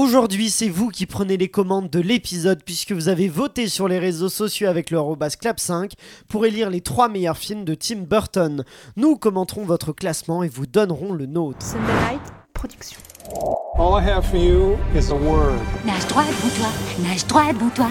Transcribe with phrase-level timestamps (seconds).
[0.00, 3.98] Aujourd'hui, c'est vous qui prenez les commandes de l'épisode puisque vous avez voté sur les
[3.98, 5.90] réseaux sociaux avec le clap5
[6.28, 8.64] pour élire les trois meilleurs films de Tim Burton.
[8.96, 11.66] Nous commenterons votre classement et vous donnerons le nôtre.
[11.66, 12.20] Sunday Night
[12.54, 13.00] Production.
[13.76, 15.58] All I have for you is a word.
[15.84, 16.68] Nage droit devant toi,
[17.02, 17.88] nage droit devant toi.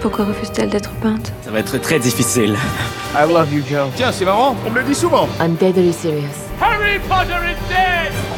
[0.00, 1.30] Pourquoi refuse-t-elle d'être peinte?
[1.44, 2.56] Ça va être très difficile.
[3.14, 3.90] I love you, Joe.
[3.96, 5.28] Tiens, c'est marrant, on me le dit souvent.
[5.38, 6.24] I'm deadly serious.
[6.58, 8.35] Harry Potter is dead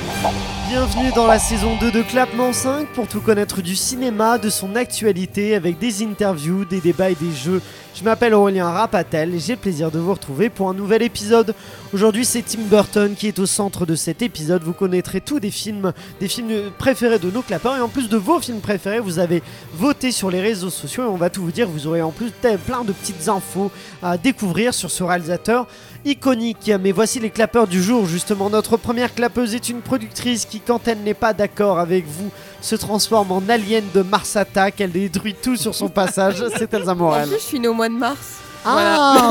[0.69, 4.77] Bienvenue dans la saison 2 de Clapement 5 pour tout connaître du cinéma, de son
[4.77, 7.63] actualité avec des interviews, des débats et des jeux.
[7.95, 11.55] Je m'appelle Aurélien Rapatel et j'ai le plaisir de vous retrouver pour un nouvel épisode.
[11.95, 14.63] Aujourd'hui, c'est Tim Burton qui est au centre de cet épisode.
[14.63, 18.19] Vous connaîtrez tous des films, des films préférés de nos clapeurs et en plus de
[18.19, 19.43] vos films préférés, vous avez
[19.75, 21.67] voté sur les réseaux sociaux et on va tout vous dire.
[21.67, 25.67] Vous aurez en plus plein de petites infos à découvrir sur ce réalisateur
[26.09, 26.71] iconique.
[26.81, 28.07] Mais voici les clapeurs du jour.
[28.07, 32.31] Justement, notre première clapeuse est une productrice qui, quand elle n'est pas d'accord avec vous,
[32.61, 34.81] se transforme en alien de Mars Attack.
[34.81, 36.43] Elle détruit tout sur son passage.
[36.57, 37.27] C'est Elsa Morel.
[37.27, 38.41] En plus, je suis née au mois de mars.
[38.65, 39.31] Ah,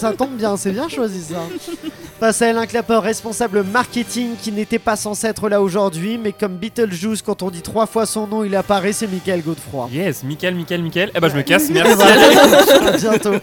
[0.00, 1.42] ça, tombe bien, c'est bien choisi ça.
[2.20, 6.32] Face à elle, un clapeur responsable marketing qui n'était pas censé être là aujourd'hui, mais
[6.32, 9.88] comme Beetlejuice, quand on dit trois fois son nom, il apparaît, c'est Michael Godefroy.
[9.92, 11.10] Yes, Michael, Michael, Michael.
[11.14, 12.00] Eh ben, je me casse, merci.
[12.00, 13.34] à bientôt.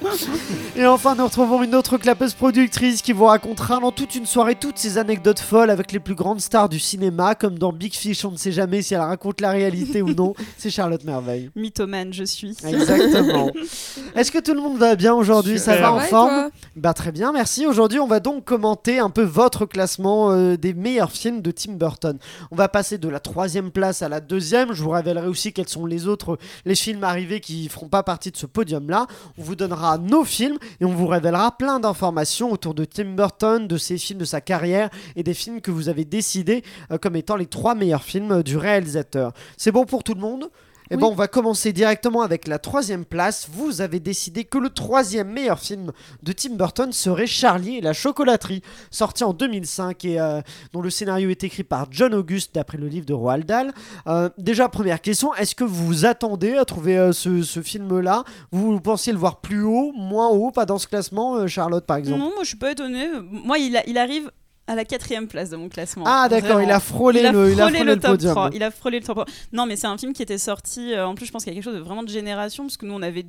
[0.77, 4.55] Et enfin, nous retrouvons une autre clapeuse productrice qui vous racontera dans toute une soirée
[4.55, 8.23] toutes ces anecdotes folles avec les plus grandes stars du cinéma, comme dans Big Fish,
[8.23, 10.33] on ne sait jamais si elle raconte la réalité ou non.
[10.57, 11.49] C'est Charlotte Merveille.
[11.55, 12.55] Mythomane, je suis.
[12.65, 13.51] Exactement.
[14.15, 17.31] Est-ce que tout le monde va bien aujourd'hui Ça va en forme Bah très bien,
[17.31, 17.67] merci.
[17.67, 21.73] Aujourd'hui, on va donc commenter un peu votre classement euh, des meilleurs films de Tim
[21.73, 22.17] Burton.
[22.51, 24.73] On va passer de la troisième place à la deuxième.
[24.73, 28.31] Je vous révélerai aussi quels sont les autres les films arrivés qui feront pas partie
[28.31, 29.07] de ce podium-là.
[29.37, 33.67] On vous donnera nos films et on vous révélera plein d'informations autour de Tim Burton,
[33.67, 37.15] de ses films, de sa carrière et des films que vous avez décidés euh, comme
[37.15, 39.33] étant les trois meilleurs films du réalisateur.
[39.57, 40.49] C'est bon pour tout le monde?
[40.91, 43.47] Et eh bon, on va commencer directement avec la troisième place.
[43.51, 45.91] Vous avez décidé que le troisième meilleur film
[46.23, 50.41] de Tim Burton serait Charlie et la chocolaterie, sorti en 2005 et euh,
[50.73, 53.71] dont le scénario est écrit par John August d'après le livre de Roald Dahl.
[54.07, 58.23] Euh, déjà, première question, est-ce que vous vous attendez à trouver euh, ce, film-là?
[58.51, 62.17] Vous, pensiez le voir plus haut, moins haut, pas dans ce classement, Charlotte par exemple?
[62.19, 63.09] Non, moi je suis pas étonnée.
[63.29, 64.31] Moi, il, il arrive
[64.69, 66.03] à la quatrième place de mon classement.
[66.07, 68.31] Ah d'accord, il a frôlé, le, il a frôlé le, top podium.
[68.33, 68.49] 3.
[68.53, 69.25] Il a frôlé le top 3.
[69.51, 71.55] Non mais c'est un film qui était sorti, euh, en plus je pense qu'il y
[71.55, 73.25] a quelque chose de vraiment de génération, parce que nous on avait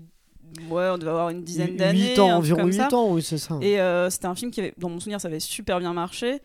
[0.69, 2.11] Ouais, on devait avoir une dizaine d'années.
[2.11, 3.57] 8 ans, environ 8 ans, oui, c'est ça.
[3.63, 6.41] Et euh, c'était un film qui avait, dans mon souvenir, ça avait super bien marché.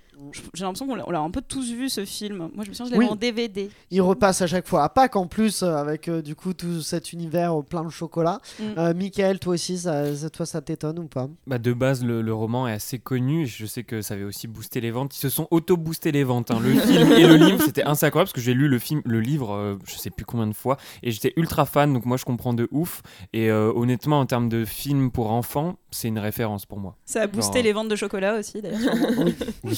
[0.54, 2.50] J'ai l'impression qu'on l'a un peu tous vu ce film.
[2.54, 3.70] Moi, je me souviens, je l'avais en DVD.
[3.92, 6.82] Il repasse à chaque fois à Pâques en plus, euh, avec euh, du coup tout
[6.82, 8.40] cet univers plein de chocolat.
[8.60, 8.94] Mm.
[8.94, 11.28] Michael, toi aussi, ça, toi, ça t'étonne ou pas?
[11.48, 13.46] Bah, De base, le, roman est assez connu.
[13.46, 15.16] Je sais que ça avait aussi boosté les ventes.
[15.16, 16.52] Ils se sont auto-boosté les ventes.
[16.52, 16.60] Hein.
[16.62, 19.78] Le film et le livre, c'était incroyable parce que j'ai lu le, film, le livre,
[19.86, 21.94] je sais plus combien de fois, et j'étais ultra fan.
[21.94, 23.02] Donc, moi, je comprends de ouf.
[23.34, 26.98] Et honnêtement, en termes de film pour enfants, c'est une référence pour moi.
[27.06, 28.82] Ça a boosté les ventes de chocolat aussi, d'ailleurs.
[29.64, 29.76] oui,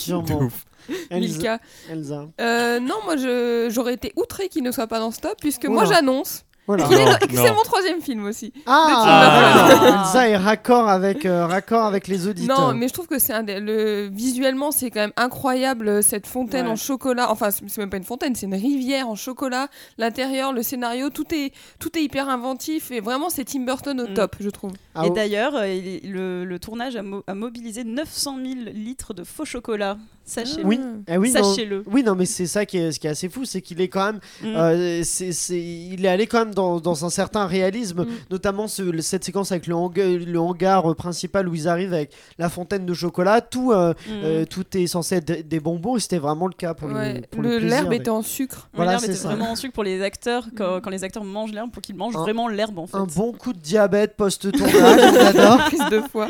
[1.09, 1.59] Elsa.
[1.89, 2.27] Elsa.
[2.39, 3.15] Euh, non, moi
[3.69, 6.45] j'aurais été outré qu'il ne soit pas dans ce top, puisque moi j'annonce
[7.29, 8.51] c'est mon troisième film aussi.
[8.65, 12.59] Ah, ça est raccord avec, euh, raccord avec les auditeurs.
[12.59, 16.27] Non, mais je trouve que c'est un le visuellement c'est quand même incroyable euh, cette
[16.27, 17.31] fontaine en chocolat.
[17.31, 19.69] Enfin, c'est même pas une fontaine, c'est une rivière en chocolat.
[19.97, 24.09] L'intérieur, le scénario, tout est tout est hyper inventif et vraiment c'est Tim Burton au
[24.09, 24.13] mm.
[24.13, 24.73] top, je trouve.
[24.93, 29.45] Ah et d'ailleurs, euh, le, le, tournage a, a, mobilisé 900 000 litres de faux
[29.45, 29.97] chocolat.
[30.25, 30.65] Sachez-le.
[30.65, 31.83] Oui, eh oui Sachez-le.
[31.87, 33.87] Oui, non, mais c'est ça qui est, ce qui est assez fou, c'est qu'il est
[33.87, 35.03] quand même, mm.
[35.03, 38.07] c'est, il est allé quand même dans, un certain réalisme, mm.
[38.31, 39.75] notamment cette séquence avec le,
[40.17, 43.41] le, hangar principal où ils arrivent avec la fontaine de chocolat.
[43.41, 44.11] Tout, euh, mm.
[44.11, 47.93] euh, tout est censé être des bonbons et c'était vraiment le cas pour le, L'herbe
[47.93, 48.69] était en sucre.
[48.77, 50.91] l'herbe était vraiment en sucre pour les acteurs, quand, mm.
[50.91, 52.97] les acteurs mangent l'herbe, pour qu'ils mangent vraiment l'herbe en fait.
[52.97, 55.67] Un bon coup de diabète post-tournage.
[55.67, 56.27] Prise de fois.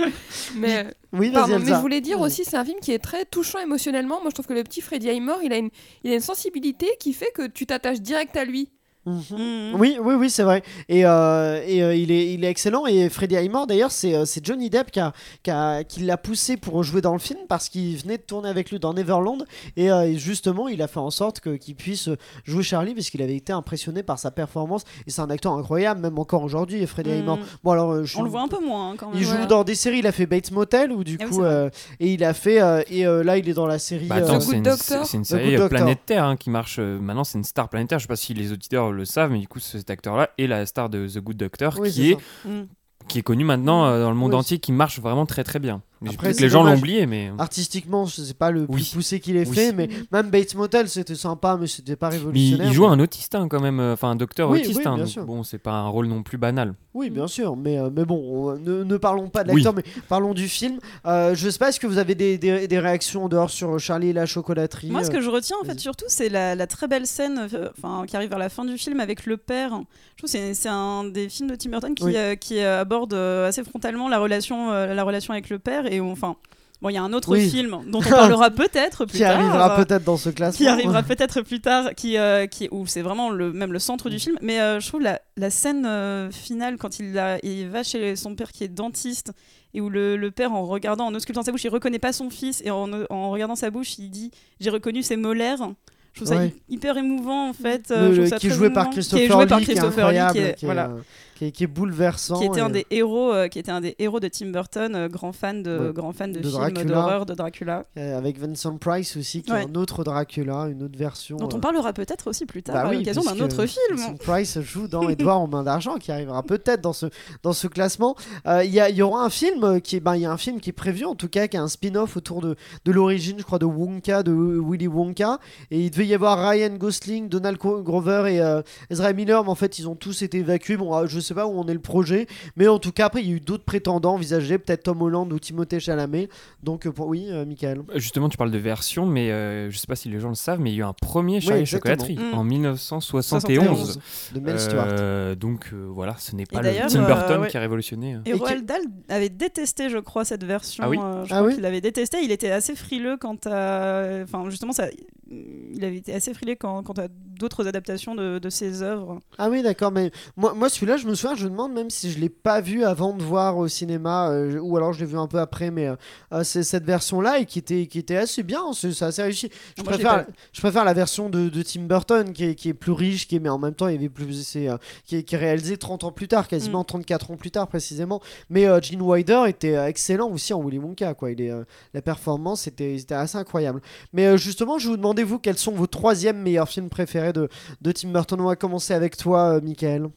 [0.56, 4.20] Mais, oui, mais je voulais dire aussi, c'est un film qui est très touchant émotionnellement.
[4.22, 5.70] Moi, je trouve que le petit Freddy Highmore, il a une,
[6.04, 8.70] il a une sensibilité qui fait que tu t'attaches direct à lui.
[9.08, 9.76] Mhm.
[9.80, 10.62] Oui, oui, oui, c'est vrai.
[10.90, 12.86] Et, euh, et euh, il, est, il est excellent.
[12.88, 15.14] Et Freddie Highmore, d'ailleurs, c'est, euh, c'est Johnny Depp qui, a,
[15.44, 18.50] qui, a, qui, l'a poussé pour jouer dans le film parce qu'il venait de tourner
[18.50, 19.46] avec lui dans Neverland.
[19.78, 22.10] Et justement, il a fait en sorte que, qu'il puisse
[22.44, 24.84] jouer Charlie parce qu'il avait été impressionné par sa performance.
[25.06, 27.40] Et c'est un acteur incroyable, même encore aujourd'hui, Freddie Highmore.
[27.64, 29.18] Bon, alors, On le voit un peu moins hein, quand même.
[29.18, 30.00] Il joue dans des séries.
[30.00, 31.44] Il a fait Bates Motel, ou du ah coup.
[31.46, 32.60] et il a fait.
[32.90, 34.08] et là, il est dans la série.
[34.08, 36.80] Bah, c'est, une, c'est une série Planète Terre hein, qui marche.
[36.80, 38.00] maintenant, c'est une star planétaire.
[38.00, 40.66] Je sais pas si les auditeurs le savent, mais du coup, cet acteur-là est la
[40.66, 42.66] star de The Good Doctor, qui, est, mm.
[43.08, 45.82] qui est connu maintenant euh, dans le monde entier, qui marche vraiment très très bien.
[46.02, 47.32] Mais Après, peut-être que c'est les gens l'ont oublié, mais.
[47.38, 48.90] Artistiquement, sais pas le plus Oui.
[48.94, 49.56] poussé qu'il ait Oui.
[49.56, 52.68] fait, mais même Bates Motel, c'était sympa, mais c'était pas Mais il, révolutionnaire.
[52.68, 54.78] il joue mais- un autiste hein, quand même, euh, enfin un docteur Oui, autiste.
[54.78, 55.26] oui, hein, bien donc sûr.
[55.26, 56.76] bon, c'est pas un rôle non plus banal.
[56.94, 59.62] Oui, bien sûr, mais, euh, mais bon, on- ne, ne parlons pas de Oui.
[59.62, 60.80] l'acteur, mais parlons du film.
[61.06, 63.80] Euh, je sais pas, est-ce que vous avez des, des, des réactions en dehors sur
[63.80, 66.56] Charlie et la chocolaterie Moi, ce euh, que je retiens en fait surtout, c'est la,
[66.56, 69.38] la très belle scène, euh, enfin, qui arrive vers la fin du film avec le
[69.38, 69.70] père.
[69.70, 72.14] Je trouve que c'est c'est un des films de Tim Burton qui, Oui.
[72.16, 75.86] euh, qui euh, aborde euh, assez frontalement la relation, euh, la relation avec le père
[75.90, 76.36] et enfin,
[76.82, 77.50] bon, il y a un autre Oui.
[77.50, 79.36] film dont on parlera peut-être plus qui tard.
[79.40, 80.58] arrivera euh, peut-être dans ce classement.
[80.58, 84.08] qui arrivera peut-être plus tard, qui, euh, qui, où c'est vraiment le, même le centre
[84.10, 84.12] Mm.
[84.12, 84.38] du film.
[84.42, 88.16] Mais euh, je trouve la, la scène euh, finale, quand il, a- il va chez
[88.16, 89.32] son père qui est dentiste,
[89.74, 92.30] et où le, le père, en regardant, en auscultant sa bouche, il reconnaît pas son
[92.30, 95.70] fils, et en, en regardant sa bouche, il dit J'ai reconnu ses molaires.
[96.14, 96.56] Je trouve ça Ouais.
[96.68, 97.90] hyper émouvant en fait.
[97.90, 98.94] Le- je trouve le- ça qui est joué par émouvant.
[98.94, 100.90] Christopher qui est joué par qui Christopher Lee, incroyable, qui est- qui est, voilà.
[101.38, 102.40] Qui est- qui est bouleversant.
[102.40, 105.08] qui était un des héros, euh, qui était un des héros de Tim Burton, euh,
[105.08, 105.94] grand fan de, Ouais.
[105.94, 109.62] grand fan de, De films d'horreur de Dracula, euh, avec Vincent Price aussi, qui Ouais.
[109.64, 111.38] est un autre Dracula, une autre version.
[111.38, 113.98] dont on parlera peut-être aussi plus tard Bah à oui, l'occasion d'un autre film.
[113.98, 117.06] Vincent Price joue dans Edouard en main d'argent qui arrivera peut-être dans ce,
[117.44, 118.16] dans ce classement.
[118.46, 120.70] Il y, a- y aura un film qui est, ben, y a un film qui
[120.72, 122.56] est prévu en tout cas, qui est un spin-off autour de,
[122.86, 125.40] de l'origine, je crois, de Wonka, de Willy Wonka.
[125.72, 129.80] Et il devait y avoir Ryan Gosling, Donald Grover et Ezra Miller, mais en fait
[129.80, 130.78] ils ont tous été évacués.
[130.78, 133.22] Bon, euh, je sais pas où en est le projet, mais en tout cas après
[133.22, 136.30] il y a eu d'autres prétendants envisagés, peut-être Tom Holland ou Timothée Chalamet.
[136.64, 137.82] Donc euh, pour, oui, euh, Michael.
[137.96, 140.60] Justement, tu parles de version, mais euh, je sais pas si les gens le savent,
[140.60, 141.96] mais il y a eu un premier Charlie exactement.
[141.96, 142.38] chocolaterie Mm.
[142.38, 144.00] en 1971.
[144.34, 144.86] de Mel Stewart.
[144.90, 147.48] Euh, donc euh, voilà, ce n'est pas le Tim euh, Burton ouais.
[147.48, 148.16] qui a révolutionné.
[148.16, 148.20] euh.
[148.26, 150.84] Et, Et Roald Dahl avait détesté, je crois, cette version.
[150.86, 152.18] Ah oui euh, je Ah crois oui qu'il avait détesté.
[152.24, 154.22] Il était assez frileux quant à.
[154.24, 154.88] Enfin, justement, ça...
[155.30, 159.20] il avait été assez frileux quant, quant à d'autres adaptations de, de ses œuvres.
[159.38, 162.12] Ah oui, d'accord, mais moi, moi celui-là, je me souviens, je me demande même si
[162.12, 165.18] je l'ai pas vu avant de voir au cinéma, euh, ou alors je l'ai vu
[165.18, 165.96] un peu après, mais euh,
[166.34, 169.50] euh, c'est cette version-là et qui était, qui était assez bien, c'est assez réussi.
[169.78, 172.70] Je Moi, préfère, pas je préfère la version de, de Tim Burton qui est, qui
[172.70, 174.78] est plus riche, qui est, mais en même temps, il y avait plus, c'est, euh,
[175.06, 178.22] qui, est, qui est réalisé 30 ans plus tard, quasiment 34 ans plus tard précisément.
[178.50, 181.32] Mais Gene Wilder était excellent aussi en Willy Wonka, quoi.
[181.32, 181.52] Il est,
[181.94, 183.82] la performance était, assez incroyable.
[184.14, 187.50] Mais justement, je vous demandais, vous, quels sont vos troisièmes meilleurs films préférés de,
[187.82, 190.10] de Tim Burton On va commencer avec toi, Michael.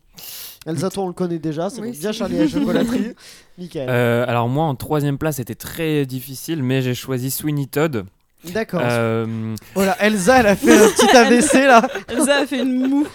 [0.66, 2.12] Elsa, toi, on le connaît déjà, c'est Oui, bien.
[2.12, 3.14] Charlie et la chocolaterie.
[3.58, 3.86] Michael.
[3.88, 8.04] Euh, alors moi, en troisième place, c'était très difficile, mais j'ai choisi Sweeney Todd.
[8.52, 8.80] D'accord.
[8.84, 11.86] Euh, Voilà, Elsa, elle a fait un petit AVC là.
[12.08, 13.06] Elsa a fait une moue.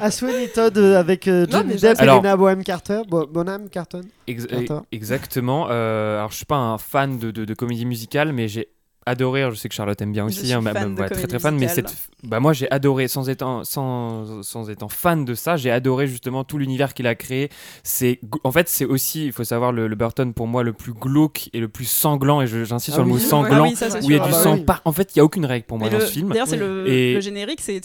[0.00, 3.02] À Sweeney Todd euh, avec euh, Johnny Depp et Lena Bohem Carter.
[3.08, 4.02] Bo- Bonham Carton.
[4.28, 4.46] ex-
[4.92, 5.66] exactement.
[5.70, 8.68] Euh, alors je suis pas un fan de, de, de comédie musicale, mais j'ai
[9.08, 9.48] adoré.
[9.50, 10.52] Je sais que Charlotte aime bien aussi.
[10.52, 11.56] hein, bah, bah, de très très fan.
[11.58, 11.94] Mais cette,
[12.24, 16.44] bah moi j'ai adoré sans étant sans, sans étant fan de ça, j'ai adoré justement
[16.44, 17.48] tout l'univers qu'il a créé.
[17.82, 20.92] C'est en fait c'est aussi il faut savoir le, le Burton pour moi le plus
[20.92, 23.90] glauque et le plus sanglant et j'insiste Ah sur le mot sanglant Ah oui, ça,
[23.90, 24.64] c'est où il y a du Ah bah sang oui.
[24.64, 26.28] par- En fait il y a aucune règle pour moi dans le- ce film.
[26.30, 27.80] D'ailleurs, c'est le, Et- le générique, c'est,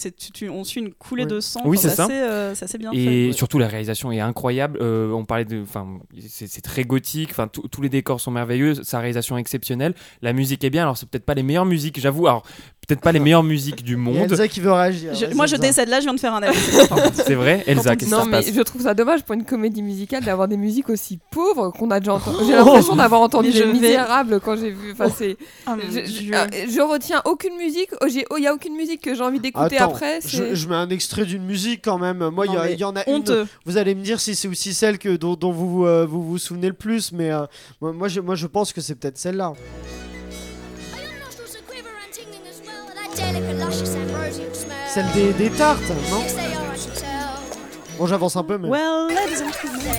[0.50, 1.60] on suit une coulée de sang.
[1.64, 2.06] Oui, c'est ça.
[2.10, 3.32] euh, c'est bien Et fait.
[3.32, 4.78] surtout la réalisation est incroyable.
[4.82, 5.86] Euh, on parlait de, enfin,
[6.28, 7.28] c'est très gothique.
[7.30, 8.74] Enfin, tous les décors sont merveilleux.
[8.82, 9.94] Sa réalisation est exceptionnelle.
[10.22, 10.82] La musique est bien.
[10.82, 12.26] Alors c'est peut-être pas les meilleures musiques, j'avoue.
[12.26, 12.42] Alors
[12.86, 14.30] peut-être pas les meilleures musiques du Il y a monde.
[14.32, 15.14] Elsa qui veut réagir.
[15.14, 16.58] Je- moi, je décède là, je viens de faire un avis.
[17.14, 19.44] C'est vrai, Elsa, qu'est-ce qui Non, se mais passe je trouve ça dommage pour une
[19.44, 22.44] comédie musicale d'avoir des musiques aussi pauvres qu'on a déjà entendu.
[22.46, 24.92] J'ai l'impression d'avoir entendu vais- Misérables quand j'ai vu.
[24.92, 25.36] Enfin, c'est.
[25.66, 27.88] Ah, Je, je- euh, je retiens aucune musique.
[28.02, 30.18] Oh, oh, Il y a aucune musique que j'ai envie d'écouter après.
[30.26, 32.28] je, je mets un extrait d'une musique quand même.
[32.28, 33.14] Moi, il y, en a une.
[33.14, 33.46] Honteux.
[33.64, 36.38] Vous allez me dire si c'est aussi celle que dont, dont vous, euh, vous vous
[36.38, 37.46] souvenez le plus, mais euh,
[37.80, 39.52] moi, moi, je, moi je pense que c'est peut-être celle-là.
[44.92, 46.22] Celle des, des tartes, non
[47.98, 48.68] Bon, j'avance un peu, mais.
[48.68, 49.94] Well, ladies and gentlemen.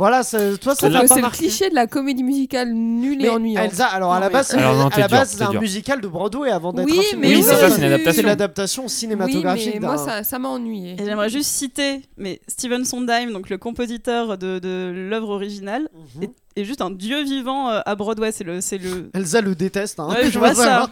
[0.00, 1.38] Voilà, ça- toi, ça pas c'est le marqué.
[1.38, 3.66] cliché de la comédie musicale nulle et ennuyante.
[3.66, 5.44] Elsa, alors à Non, la base, Alors non, à t'es la dur, base, t'es c'est
[5.44, 5.60] un dur.
[5.60, 7.20] musical de Broadway avant d'être Oui, un film.
[7.20, 8.22] mais Oui, c'est ça, c'est une adaptation.
[8.22, 9.86] C'est l'adaptation Oui, cinématographique mais d'un.
[9.86, 10.96] moi, ça, ça m'a ennuyé.
[10.98, 16.22] Et j'aimerais juste citer, mais Steven Sondheim, donc le compositeur de, de l'œuvre originale, Mhm.
[16.24, 18.32] est, est juste un dieu vivant euh, à Broadway.
[18.32, 19.10] C'est le, c'est le.
[19.14, 20.00] Elsa le déteste.
[20.00, 20.08] Hein.
[20.08, 20.90] Ouais, je vois ça.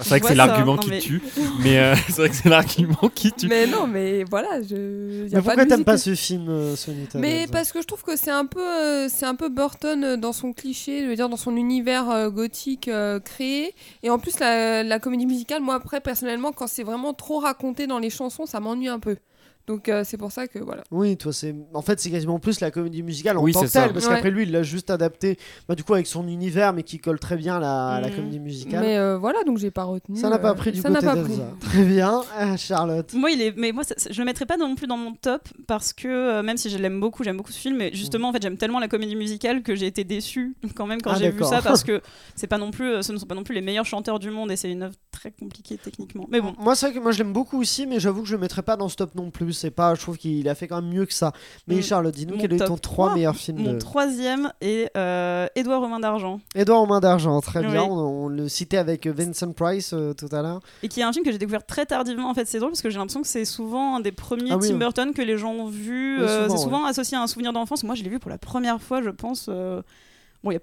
[0.00, 1.20] C'est vrai que c'est l'argument qui mais- tue.
[1.60, 3.48] Mais euh, c'est vrai que c'est l'argument qui tue.
[3.48, 5.26] Mais non, mais voilà, je.
[5.26, 6.76] y a Mais pas pourquoi t'aimes pas ce film, euh,
[7.16, 10.16] Mais parce que je trouve que c'est un peu, euh, c'est un peu Burton euh,
[10.16, 12.90] dans son cliché, je veux dire dans son univers gothique
[13.24, 13.74] créé.
[14.02, 17.86] Et en plus la, la comédie musicale, moi après personnellement, quand c'est vraiment trop raconté
[17.86, 19.16] dans les chansons, ça m'ennuie un peu.
[19.68, 20.82] Donc euh, c'est pour ça que voilà.
[20.90, 23.66] Oui, toi, c'est en fait c'est quasiment plus la comédie musicale en Oui, tant que
[23.66, 23.82] c'est ça.
[23.84, 24.14] telle, parce Ouais.
[24.14, 27.20] qu'après lui, il l'a juste adapté, bah, du coup avec son univers, mais qui colle
[27.20, 28.16] très bien à la, à la Mhm.
[28.16, 28.80] comédie musicale.
[28.80, 30.16] Mais euh, voilà, donc j'ai pas retenu.
[30.18, 31.42] ça n'a pas euh, pris du ça côté n'a pas d'Elsa.
[31.60, 31.68] pris.
[31.68, 33.12] Très bien, Euh, Charlotte.
[33.14, 35.12] Moi, il est, mais moi, ça- ça- je le mettrais pas non plus dans mon
[35.14, 38.28] top parce que euh, même si je l'aime beaucoup, j'aime beaucoup ce film, mais justement,
[38.30, 41.18] en fait, j'aime tellement la comédie musicale que j'ai été déçue quand même quand Ah,
[41.18, 42.00] j'ai vu ça parce que
[42.36, 44.50] c'est pas non plus, ce ne sont pas non plus les meilleurs chanteurs du monde
[44.50, 46.26] et c'est une œuvre très compliquée techniquement.
[46.30, 48.34] Mais bon, Moi, c'est vrai que moi je l'aime beaucoup aussi, mais j'avoue que je
[48.34, 49.52] le mettrais pas dans ce top non plus.
[49.58, 51.32] C'est pas, je trouve qu'il a fait quand même mieux que ça.
[51.66, 51.82] Mais Mm.
[51.82, 53.14] Charlotte, dis-nous quel est ton 3 trois.
[53.14, 57.40] meilleurs films mon de troisième est euh, Édouard Romain d'Argent Edouard aux mains d'argent.
[57.40, 60.60] Très bien, on, on le citait avec Vincent Price euh, tout à l'heure.
[60.82, 62.30] et qui est un film que j'ai découvert très tardivement.
[62.30, 64.58] En fait, c'est drôle parce que j'ai l'impression que c'est souvent un des premiers Ah
[64.60, 64.76] Tim.
[64.78, 66.18] Burton que les gens ont vu.
[66.18, 67.82] Oui, euh, c'est souvent associé à un souvenir d'enfance.
[67.84, 69.46] Moi, je l'ai vu pour la première fois, je pense.
[69.48, 69.82] euh,
[70.44, 70.60] bon, il y a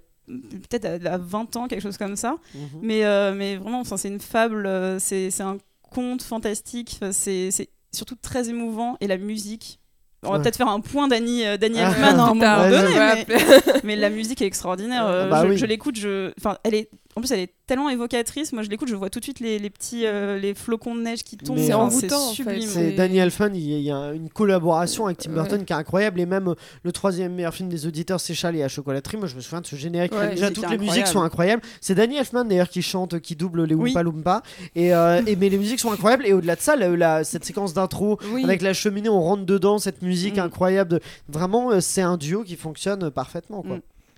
[0.69, 2.35] peut-être à, à 20 ans, quelque chose comme ça.
[2.53, 2.61] Mhm.
[2.81, 4.67] Mais, euh, mais vraiment, c'est une fable,
[4.99, 5.57] c'est un
[5.91, 7.49] conte fantastique, c'est
[7.95, 8.97] surtout très émouvant.
[9.01, 9.79] Et la musique.
[10.23, 10.41] On va Ouais.
[10.43, 11.89] peut-être faire un point d'Annie euh, Danny Ah.
[11.89, 13.25] À un moment donné,
[13.83, 15.05] mais, la musique est extraordinaire.
[15.05, 15.57] euh, Bah je oui.
[15.57, 16.31] je l'écoute, je...
[16.39, 16.89] enfin, elle est...
[17.15, 18.51] en plus elle est tellement évocatrice.
[18.53, 21.01] Moi je l'écoute, je vois tout de suite les, les petits euh, les flocons de
[21.01, 21.57] neige qui tombent.
[21.57, 22.35] C'est envoûtant, en fait.
[22.35, 22.67] sublime.
[22.69, 25.35] C'est Et- Danny Elfman, il y a- il y a une collaboration avec Tim Ouais.
[25.37, 26.53] Burton qui est incroyable et même
[26.83, 29.17] le troisième meilleur film des auditeurs c'est Charlie et la chocolaterie.
[29.17, 30.13] Moi je me souviens de ce générique.
[30.13, 31.61] Ouais, Déjà toutes les musiques sont incroyables.
[31.81, 33.91] C'est Danny Elfman d'ailleurs qui chante, qui double les Oui.
[33.91, 34.43] Oompa Loompa
[34.75, 37.45] et, euh, et mais les musiques sont incroyables et au-delà de ça, la- la- cette
[37.45, 38.43] séquence d'intro Oui.
[38.43, 40.39] avec la cheminée, on rentre dedans, cette musique Mm.
[40.41, 40.89] incroyable.
[40.91, 43.77] de- Vraiment, euh, c'est un duo qui fonctionne parfaitement quoi.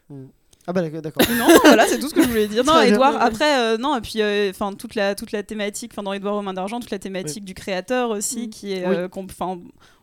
[0.10, 0.26] Mm.
[0.70, 1.24] Ah bah d'accord.
[1.38, 2.64] non, voilà, c'est tout ce que je voulais dire.
[2.66, 2.82] Non.
[2.82, 6.12] Edouard, après, euh, non, et puis, euh, enfin, toute la, toute la thématique, enfin, dans
[6.14, 8.50] Edouard aux mains d'argent, toute la thématique du créateur aussi, Mm.
[8.50, 8.96] qui est, Oui.
[8.96, 9.08] euh,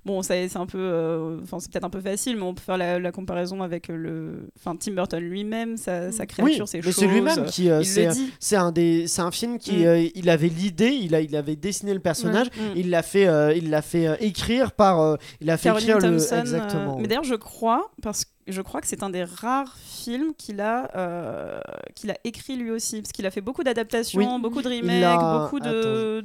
[0.05, 2.63] bon, ça, c'est un peu, euh, enfin, c'est peut-être un peu facile, mais on peut
[2.63, 6.79] faire la, la comparaison avec le, enfin, Tim Burton lui-même, sa, sa Oui, créature, ses
[6.79, 6.95] mais choses.
[6.97, 7.71] c'est lui-même qui.
[7.71, 9.85] euh, c'est le c'est un des, c'est un film qui, Mm.
[9.87, 12.49] euh, il avait l'idée, il a, il avait dessiné le personnage.
[12.49, 12.61] Mm.
[12.77, 16.35] Il l'a fait, il l'a fait écrire par, il a fait Caroline écrire le, Thompson.
[16.37, 16.97] euh, exactement.
[16.97, 17.09] mais oui.
[17.09, 20.91] d'ailleurs, je crois, parce que je crois que c'est un des rares films qu'il a,
[20.97, 21.59] euh,
[21.95, 24.43] qu'il a écrit lui aussi, parce qu'il a fait beaucoup d'adaptations, Oui.
[24.43, 26.23] beaucoup de remakes, a- beaucoup de.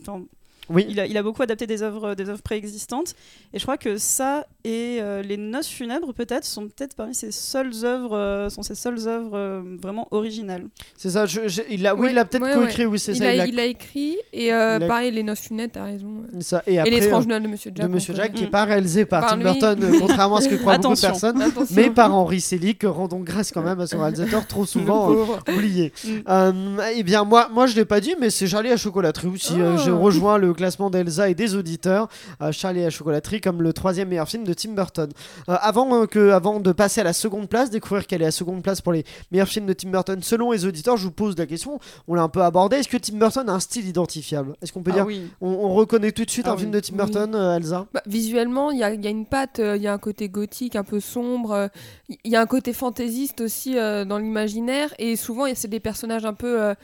[0.00, 0.24] Enfin,
[0.70, 0.86] Oui.
[0.88, 3.14] il a, il a beaucoup adapté des œuvres, des œuvres préexistantes.
[3.52, 7.32] Et je crois que ça et euh, Les Noces funèbres, peut-être, sont peut-être parmi ses
[7.32, 10.66] seules œuvres, euh, sont ses seules œuvres euh, vraiment originales.
[10.96, 11.26] C'est ça.
[11.26, 12.86] je- je- il a, oui, Ouais, il a peut-être ouais, coécrit.
[12.86, 13.28] Oui, c'est Il ça.
[13.28, 16.08] a, il a- il a écrit et euh, pareil les noces funèbres, t'as raison.
[16.40, 16.62] ça.
[16.66, 17.86] Et et après, l'étrange euh, Noël de Monsieur Jack.
[17.86, 19.44] de Monsieur Jack, qui est pas réalisé par, Par Tim lui.
[19.44, 21.40] Burton, euh, contrairement à ce que croient beaucoup de personnes.
[21.42, 21.74] Attention.
[21.76, 25.24] mais par Henri Selick, que rendons grâce quand même à son réalisateur trop souvent euh,
[25.54, 25.92] oublié.
[26.04, 26.08] Mm.
[26.28, 26.52] Euh,
[26.94, 29.60] eh bien, moi, moi, je l'ai pas dit, mais c'est Charlie à chocolaterie aussi.
[29.60, 29.82] euh, Ah.
[29.84, 32.08] je rejoins le classement d'Elsa et des auditeurs.
[32.42, 35.10] euh, Charlie à chocolaterie comme le troisième meilleur film de Tim Burton.
[35.48, 38.30] Euh, avant, euh, que, avant de passer à la seconde place, découvrir quelle est la
[38.30, 41.34] seconde place pour les meilleurs films de Tim Burton selon les auditeurs, je vous pose
[41.38, 41.80] la question.
[42.08, 42.76] On l'a un peu abordé.
[42.76, 44.54] Est-ce que Tim Burton a un style identifiable?
[44.60, 45.22] Est-ce qu'on peut Ah dire oui.
[45.40, 46.60] on, on reconnaît tout de suite Ah un oui.
[46.60, 46.96] film de Tim.
[46.96, 47.86] Burton, Elsa?
[47.94, 50.76] Bah, visuellement, il y a, y a une patte, il y a un côté gothique
[50.76, 51.70] un peu sombre,
[52.08, 56.24] il y a un côté fantaisiste aussi euh, dans l'imaginaire, et souvent c'est des personnages
[56.26, 56.74] un peu euh,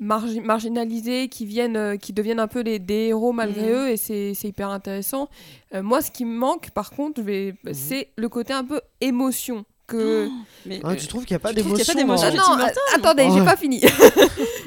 [0.00, 3.74] margi- marginalisés qui viennent, euh, qui deviennent un peu les, des héros malgré Mhm.
[3.78, 5.28] eux, et c'est hyper intéressant.
[5.74, 7.54] Euh, moi, ce qui me manque, par contre, Mhm.
[7.72, 9.64] c'est le côté un peu émotion.
[9.90, 10.28] Que...
[10.66, 12.66] Mais, Hein, Tu trouves qu'il n'y a pas d'émotion pas d'émotion hein chez non,
[12.96, 13.30] attendez, Ouais.
[13.38, 13.80] j'ai pas fini.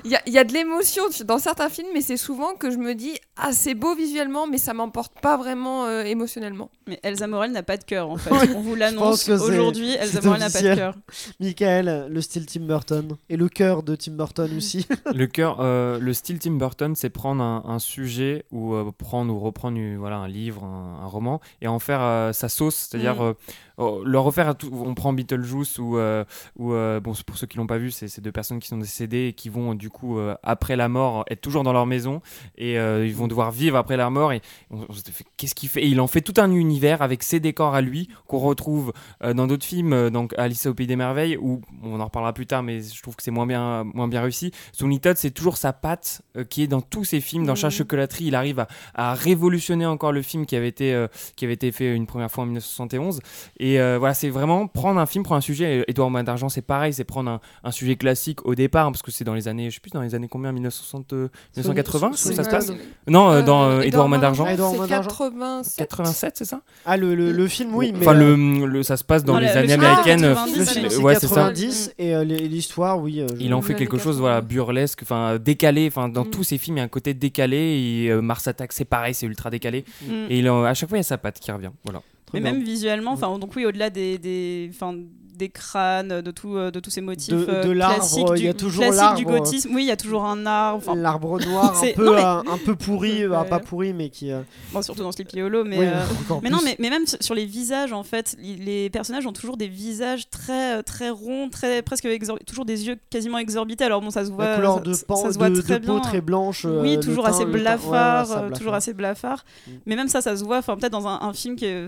[0.06, 2.70] Il y, a, il y a de l'émotion dans certains films, mais c'est souvent que
[2.70, 6.70] je me dis ah c'est beau visuellement, mais ça m'emporte pas vraiment euh, émotionnellement.
[6.88, 8.30] Mais Elsa Morel n'a pas de cœur en fait.
[8.53, 9.92] On vous l'annonce aujourd'hui.
[9.96, 10.96] Elsa Morel n'a pas de cœur.
[11.39, 14.86] Michael, le style Tim Burton et le cœur de Tim Burton aussi.
[15.13, 19.34] Le cœur, euh, le style Tim Burton, c'est prendre un, un sujet ou euh, prendre
[19.34, 23.15] ou reprendre voilà, un livre, un, un roman et en faire euh, sa sauce, c'est-à-dire
[23.15, 23.22] Mm.
[23.22, 23.34] euh,
[23.77, 24.70] oh, le refaire à tout.
[24.74, 26.24] On prend Beetlejuice ou, euh,
[26.60, 29.34] euh, bon, pour ceux qui l'ont pas vu, c'est deux personnes qui sont décédées et
[29.34, 32.22] qui vont du coup euh, après la mort être toujours dans leur maison
[32.58, 34.41] et ils vont devoir vivre après leur mort et
[34.72, 35.84] on, on se fait qu'est-ce qu'il fait?
[35.84, 39.48] Et il en fait tout un univers avec ses décors à lui qu'on retrouve dans
[39.48, 42.82] d'autres films, donc Alice au pays des merveilles où on en reparlera plus tard, mais
[42.82, 44.51] je trouve que c'est moins bien moins bien réussi.
[44.72, 47.77] Sweeney Todd, c'est toujours sa patte qui est dans tous ses films, dans chaque Mhm.
[47.77, 51.05] chocolaterie, il arrive à, à révolutionner encore le film qui avait été
[51.36, 53.20] qui avait été fait une première fois en 1971
[53.60, 55.79] et voilà, c'est vraiment prendre un film, prendre un sujet.
[55.79, 58.91] et Édouard Main d'argent, c'est pareil, c'est prendre un, un sujet classique au départ, hein,
[58.91, 61.29] parce que c'est dans les années, je sais plus dans les années combien, 1960, euh,
[61.55, 62.72] 1980, où C'est- ça se passe
[63.07, 64.57] Non, euh, dans euh, Édouard Édouard Main d'argent, Ah, c'est
[64.89, 65.10] d'Argent.
[65.10, 65.77] 87.
[65.89, 68.00] 87, c'est ça Ah, le, le, le film, oui, mais.
[68.07, 70.22] Enfin, euh, le, le- ça se passe dans Non, les le- le années film, américaines.
[70.22, 71.36] 90, le euh, film, euh, c'est ouais, c'est ça.
[71.36, 73.22] 90 et euh, l'histoire, oui.
[73.22, 74.19] euh, Il en fait quelque chose 80.
[74.22, 76.29] voilà burlesque enfin décalé enfin dans Mm.
[76.29, 77.57] tous ses films il y a un côté décalé
[78.05, 80.13] et euh, Mars Attack c'est pareil c'est ultra décalé Mm.
[80.29, 82.01] et à chaque fois il y a sa patte qui revient voilà
[82.34, 82.54] Mais bien.
[82.54, 84.96] même visuellement, enfin donc oui, au-delà des, des, enfin,
[85.36, 88.44] des crânes, de, tout, euh, de tous ces motifs De- de euh, l'arbre, classiques, il
[88.44, 89.40] y a toujours classiques du l'arbre.
[89.40, 89.70] gothisme.
[89.75, 90.78] Oui, il y a toujours un arbre.
[90.88, 94.32] Enfin, L'arbre noir, un peu, non, mais- un peu pourri, euh, pas pourri, mais qui.
[94.32, 95.80] euh, bon, surtout dans Sleepy Hollow, mais.
[95.80, 96.04] oui, euh,
[96.44, 99.68] Mais non, mais, mais même sur- les visages, en fait, les personnages ont toujours des
[99.68, 103.84] visages très, très ronds, très, presque exor- toujours des yeux quasiment exorbités.
[103.84, 104.46] Alors bon, ça se voit.
[104.46, 106.02] La couleur ça- de, ça, pan, se voit de, très de peau bien.
[106.02, 106.66] très blanche.
[106.66, 109.44] oui, toujours teint- assez ouais, blafard, ça, toujours assez blafard.
[109.68, 109.72] Mm.
[109.86, 110.62] Mais même ça, ça se voit.
[110.62, 111.88] Peut-être dans un, un film qui est,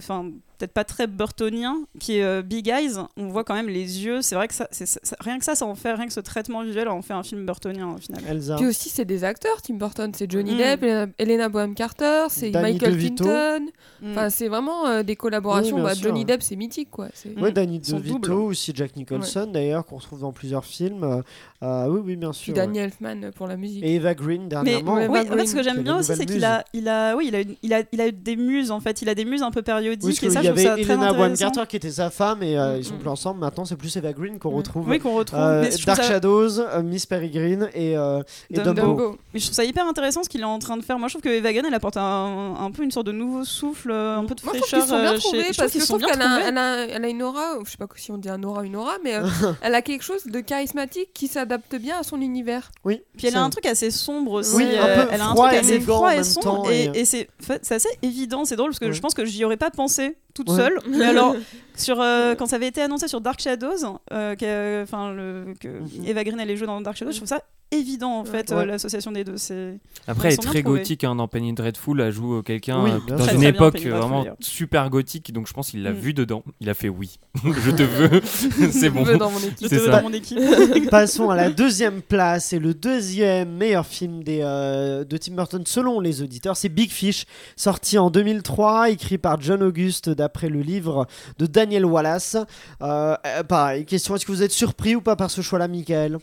[0.58, 2.94] peut-être pas très burtonien, qui est euh, Big Eyes.
[3.18, 4.22] On voit quand même les yeux.
[4.24, 6.20] C'est vrai que ça, c'est- ça- rien que ça, ça en fait rien que ce
[6.20, 8.22] traitement visuel, en fait un film burtonien au final.
[8.28, 8.56] Elsa.
[8.56, 10.12] Puis aussi, c'est des acteurs, Tim Burton.
[10.16, 10.58] C'est Johnny Mm.
[10.58, 13.24] Depp, Helena, Helena Bonham Carter, c'est Danny Michael DeVito.
[13.24, 13.66] Clinton.
[14.02, 14.12] Mm.
[14.12, 15.76] Enfin, c'est vraiment euh, des collaborations.
[15.78, 16.26] Oui, Bah, Johnny.
[16.26, 17.10] Depp, c'est mythique, quoi.
[17.14, 17.54] C'est- Ouais, Mm.
[17.54, 21.24] Danny DeVito, aussi Jack Nicholson d'ailleurs, qu'on retrouve dans plusieurs films.
[21.66, 22.54] Euh, euh, oui, oui, bien Puis sûr.
[22.54, 22.60] ouais.
[22.60, 23.84] Danny Elfman pour la musique.
[23.84, 24.96] Et Eva Green Mais dernièrement.
[24.96, 27.26] oui, en fait, ce que j'aime a bien aussi, c'est qu'il a, il a, oui,
[27.30, 29.02] il a, une- il a, il a des muses en fait.
[29.02, 30.64] Il a des muses un peu périodiques Oui, parce et ça, qu'il y je trouve
[30.64, 31.36] ça avait Elena Bonham.
[31.38, 33.00] Carter qui était sa femme et euh, ils sont Mm.
[33.00, 33.40] plus ensemble.
[33.40, 34.56] Maintenant, c'est plus Eva Green qu'on Mm.
[34.56, 34.90] retrouve.
[34.90, 35.40] Oui, qu'on retrouve.
[35.40, 39.18] Euh, mais je trouve Dark ça- Shadows, euh, Miss Peregrine et, euh, et Dumbo.
[39.34, 41.00] Mais je trouve ça hyper intéressant ce qu'il est en train de faire.
[41.00, 43.44] Moi, je trouve que Eva Green, elle apporte un, un peu une sorte de nouveau
[43.44, 44.80] souffle, un peu de Moi, je trouve fraîcheur.
[44.82, 46.44] qu'ils sont bien trouvés parce que je trouve bien qu'elle a, trouvés.
[46.50, 48.76] elle a, elle a une aura, je sais pas si on dit un aura, une
[48.76, 49.14] aura, mais
[49.62, 52.72] elle a quelque chose de charismatique qui s'adapte bien à son univers.
[52.84, 53.02] Oui.
[53.18, 54.56] Puis elle a un truc assez sombre aussi.
[54.56, 56.72] Oui, un euh, elle a un truc assez froid et sombre.
[56.72, 57.28] Et, et- et c'est
[57.72, 58.46] assez évident.
[58.46, 58.94] C'est drôle parce que Ouais.
[58.94, 60.56] je pense que j'y aurais pas pensé toute Ouais.
[60.58, 60.80] seule.
[60.90, 61.36] Mais alors,
[61.78, 65.68] sur, euh, quand ça avait été annoncé sur Dark Shadows, euh, que, enfin, le, que
[65.68, 66.06] Mhm.
[66.08, 67.42] Eva Green allait jouer dans Dark Shadows, je trouve ça
[67.72, 68.58] évident en fait, Ouais.
[68.58, 69.38] euh, l'association des deux.
[69.38, 72.00] C'est Après, elle est très gothique hein, dans Penny Dreadful.
[72.00, 74.90] Elle joue euh, quelqu'un Oui, euh, dans une Très, très bien, époque Dreadful, vraiment super
[74.92, 75.34] gothique.
[75.34, 75.96] Donc je pense qu'il l'a Mm.
[75.96, 76.44] vu dedans.
[76.62, 77.18] Il a fait oui.
[77.44, 78.22] je te veux.
[78.72, 79.04] c'est bon.
[79.04, 79.58] Je veux dans mon équipe.
[79.62, 80.40] je C'est te veux dans mon équipe.
[80.92, 85.64] Passons à la deuxième place et le deuxième meilleur film des, euh, de Tim Burton
[85.66, 87.26] selon les auditeurs, c'est Big Fish,
[87.58, 91.08] sorti en 2003, écrit par John August d'après le livre
[91.40, 92.38] de Daniel Wallace.
[92.82, 96.20] Euh, euh, pareil, question, est-ce que vous êtes surpris ou pas par ce choix-là, Michael?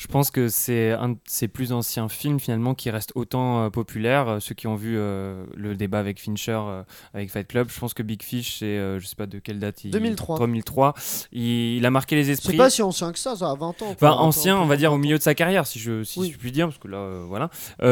[0.00, 3.68] Je pense que c'est un de ses plus anciens films finalement qui reste autant euh,
[3.68, 4.28] populaire.
[4.28, 7.78] Euh, Ceux qui ont vu euh, le débat avec Fincher, euh, avec Fight Club, je
[7.78, 9.84] pense que Big Fish, c'est je sais pas de quelle date.
[9.84, 9.90] Il...
[9.90, 10.38] 2003.
[10.38, 10.94] 2003.
[11.32, 11.42] Il,
[11.76, 12.56] il a marqué les C'est esprits.
[12.56, 13.74] pas si ancien que ça, ça a 20 ans.
[13.82, 14.12] Enfin, quoi.
[14.22, 16.30] ancien, Attends, on va dire au milieu de sa carrière, si je, si Oui.
[16.32, 17.50] je puis dire, parce que là, voilà.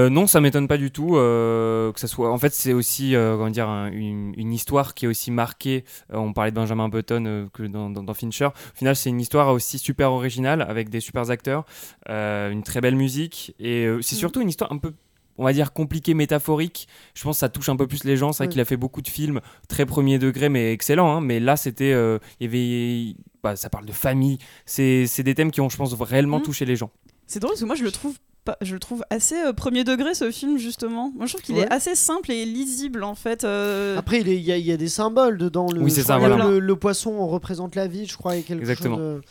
[0.09, 2.33] Non, ça m'étonne pas du tout que ça soit.
[2.33, 5.85] En fait, c'est aussi, comment dire, un- une, une histoire qui est aussi marquée.
[6.11, 8.47] on parlait de Benjamin Button que dans, dans- dans Fincher.
[8.47, 11.65] Au final, c'est une histoire aussi super originale avec des super acteurs,
[12.07, 14.19] une très belle musique, et euh, c'est Mm.
[14.19, 14.93] surtout une histoire un peu.
[15.41, 16.89] On va dire compliquée, métaphorique.
[17.15, 18.33] Je pense que ça touche un peu plus les gens.
[18.33, 18.53] C'est vrai Oui.
[18.55, 21.13] qu'il a fait beaucoup de films très premier degré, mais excellent.
[21.17, 21.21] hein.
[21.21, 24.39] Mais là, c'était, euh, il y avait, bah, ça parle de famille.
[24.67, 26.43] C'est c'est des thèmes qui ont, je pense, réellement Mm.
[26.43, 26.91] touché les gens.
[27.29, 29.85] C'est drôle parce que moi je le trouve pas, je le trouve assez euh, premier
[29.85, 31.13] degré ce film justement.
[31.15, 31.63] Moi je trouve qu'il Ouais.
[31.65, 33.45] est assez simple et lisible en fait.
[33.45, 35.69] euh, Après, il est- il y, a- il y a des symboles dedans.
[35.73, 36.37] Le, Oui, c'est je ça, voilà.
[36.49, 38.97] Le, le poisson représente la vie, je crois, et quelque Exactement.
[38.97, 39.21] chose.
[39.21, 39.23] de-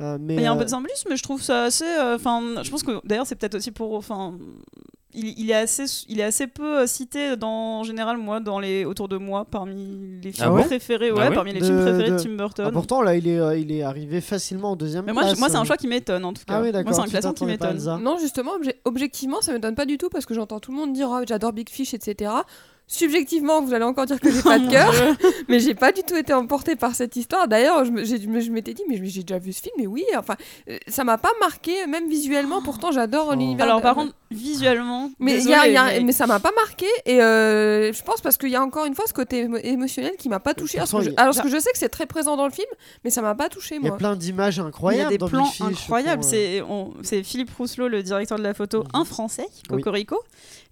[0.00, 1.84] euh, mais Il y a un euh, peu de symbolisme, mais je trouve ça assez.
[1.84, 3.94] euh, Enfin, je pense que d'ailleurs c'est peut-être aussi pour.
[3.94, 4.34] Enfin,
[5.16, 8.84] il, il est assez, il est assez peu cité dans, en général moi dans les
[8.84, 11.82] autour de moi parmi les films Ah bon préférés, Ah ouais, parmi les De- films
[11.82, 12.64] préférés de, de- Tim Burton.
[12.68, 15.38] ah, pourtant, là, il est, euh, il est arrivé facilement en deuxième mais moi, place.
[15.38, 16.54] moi c'est un choix qui m'étonne en tout cas.
[16.56, 16.94] Ah oui, moi d'accord.
[16.94, 17.78] c'est un classement qui m'étonne.
[18.02, 20.78] Non, justement, obje- objectivement, ça me donne pas du tout parce que j'entends tout le
[20.78, 22.32] monde dire oh, j'adore Big Fish, etc.
[22.86, 24.92] Subjectivement, vous allez encore dire que j'ai pas de cœur,
[25.48, 27.48] mais j'ai pas du tout été emportée par cette histoire.
[27.48, 30.04] D'ailleurs, je me- j'ai- je m'étais dit, mais j'ai déjà vu ce film, mais oui,
[30.16, 30.36] enfin,
[30.68, 32.60] euh, ça m'a pas marqué, même visuellement.
[32.62, 33.32] Pourtant, j'adore Oh.
[33.34, 33.64] l'univers.
[33.66, 36.40] Alors par contre, visuellement, mais, il y a- il y a- mais- mais ça m'a
[36.40, 39.46] pas marqué et euh, je pense parce qu'il y a encore une fois ce côté
[39.46, 40.78] émo- émotionnel qui m'a pas touché.
[40.78, 42.68] Alors, a- alors que je sais que c'est très présent dans le film,
[43.02, 43.96] mais ça m'a pas touché Il y a moi.
[43.98, 46.22] plein d'images Il y incroyables a des dans plans incroyables.
[46.34, 48.88] euh, C'est Philippe Rousselot, le directeur de la photo, Mhm.
[48.92, 49.82] un français, Oui.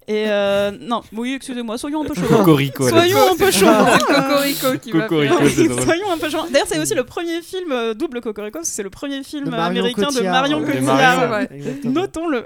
[0.07, 2.27] Et euh, non, oui, excusez-moi, soyons un peu chauds.
[2.27, 2.87] Cocorico.
[2.89, 3.65] Soyons un peu chauds.
[3.65, 5.81] C'est Cocorico qui Cocorico, drôle.
[5.83, 6.45] Soyons un peu chauds.
[6.51, 9.65] D'ailleurs, c'est aussi le premier film euh, double Cocorico, c'est le premier film de Marion
[9.81, 10.65] américain de Cotillard, Marion ouais.
[10.65, 10.95] De Cotillard.
[10.95, 11.49] Marion, vrai.
[11.53, 11.93] Exactement.
[11.93, 12.43] Notons-le.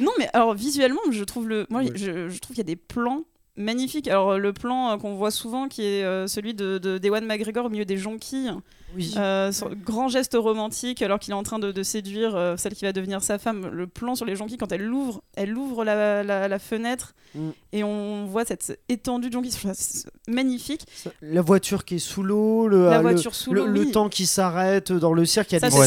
[0.00, 1.92] Non, mais alors visuellement, je trouve le, moi, Oui.
[1.94, 3.22] je, je trouve qu'il y a des plans
[3.56, 4.08] magnifiques.
[4.08, 7.66] Alors le plan euh, qu'on voit souvent, qui est euh, celui de, de d'Ewan McGregor
[7.66, 8.52] au milieu des jonquilles,
[8.96, 9.14] Oui.
[9.16, 12.74] euh, sur- grand geste romantique, alors qu'il est en train de, de séduire euh, celle
[12.74, 13.68] qui va devenir sa femme.
[13.72, 17.50] Le plan sur les jonquilles, quand elle l'ouvre, elle ouvre la, la- la fenêtre Mm.
[17.72, 19.52] et on voit cette étendue de jonquilles.
[20.28, 20.86] Magnifique.
[21.22, 23.90] La voiture qui est sous l'eau, le, La le- voiture sous le, l'eau, le oui.
[23.92, 25.86] temps qui s'arrête dans le cirque, il y a Ça, des Ouais,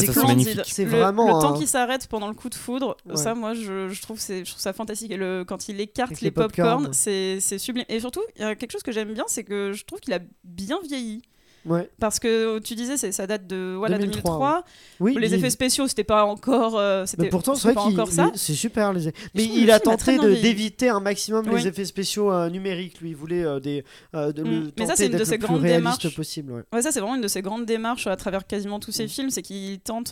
[0.64, 2.96] c'est vraiment le un- temps qui s'arrête pendant le coup de foudre.
[3.06, 3.16] Ouais.
[3.16, 5.10] Ça, moi, je, je trouve c'est, je trouve ça fantastique.
[5.10, 7.84] Et le, quand il écarte Avec les, les pop-corn, c'est sublime.
[7.88, 10.12] Et surtout, il y a quelque chose que j'aime bien, c'est que je trouve qu'il
[10.12, 11.22] a bien vieilli.
[11.66, 11.88] Ouais.
[11.98, 14.64] Parce que tu disais, ça date de voilà, 2003, 2003.
[15.00, 16.78] Oui, les il- effets spéciaux, c'était pas encore.
[16.78, 18.30] euh, Mais pourtant, c'est vrai encore ça.
[18.34, 18.92] c'est super.
[18.92, 19.12] Les...
[19.34, 21.60] Mais il le a tenté d'éviter un maximum Oui.
[21.60, 23.00] les effets spéciaux euh, numériques.
[23.00, 24.70] Lui, il voulait euh, des, euh, de Mm.
[24.78, 26.14] Mais ça, c'est une de ses grandes démarches.
[26.14, 26.52] possible.
[26.52, 26.62] ouais.
[26.72, 29.08] Ouais, ça c'est vraiment une de ses grandes démarches à travers quasiment tous ses Mm.
[29.08, 30.10] films, c'est qu'il tente,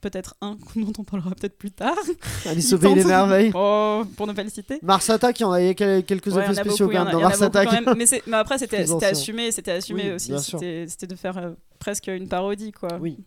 [0.00, 1.94] peut-être un dont on parlera peut-être plus tard.
[2.44, 3.52] Pays des tente- merveilles.
[3.66, 4.78] Oh, pour ne pas le citer.
[4.82, 7.68] Mars Attack, il y en a quelques effets spéciaux quand même dans Mars Attack.
[7.96, 10.56] mais, après c'était assumé, c'était assumé Oui, aussi,
[10.88, 12.98] c'était de faire euh, presque une parodie quoi.
[13.00, 13.18] Oui.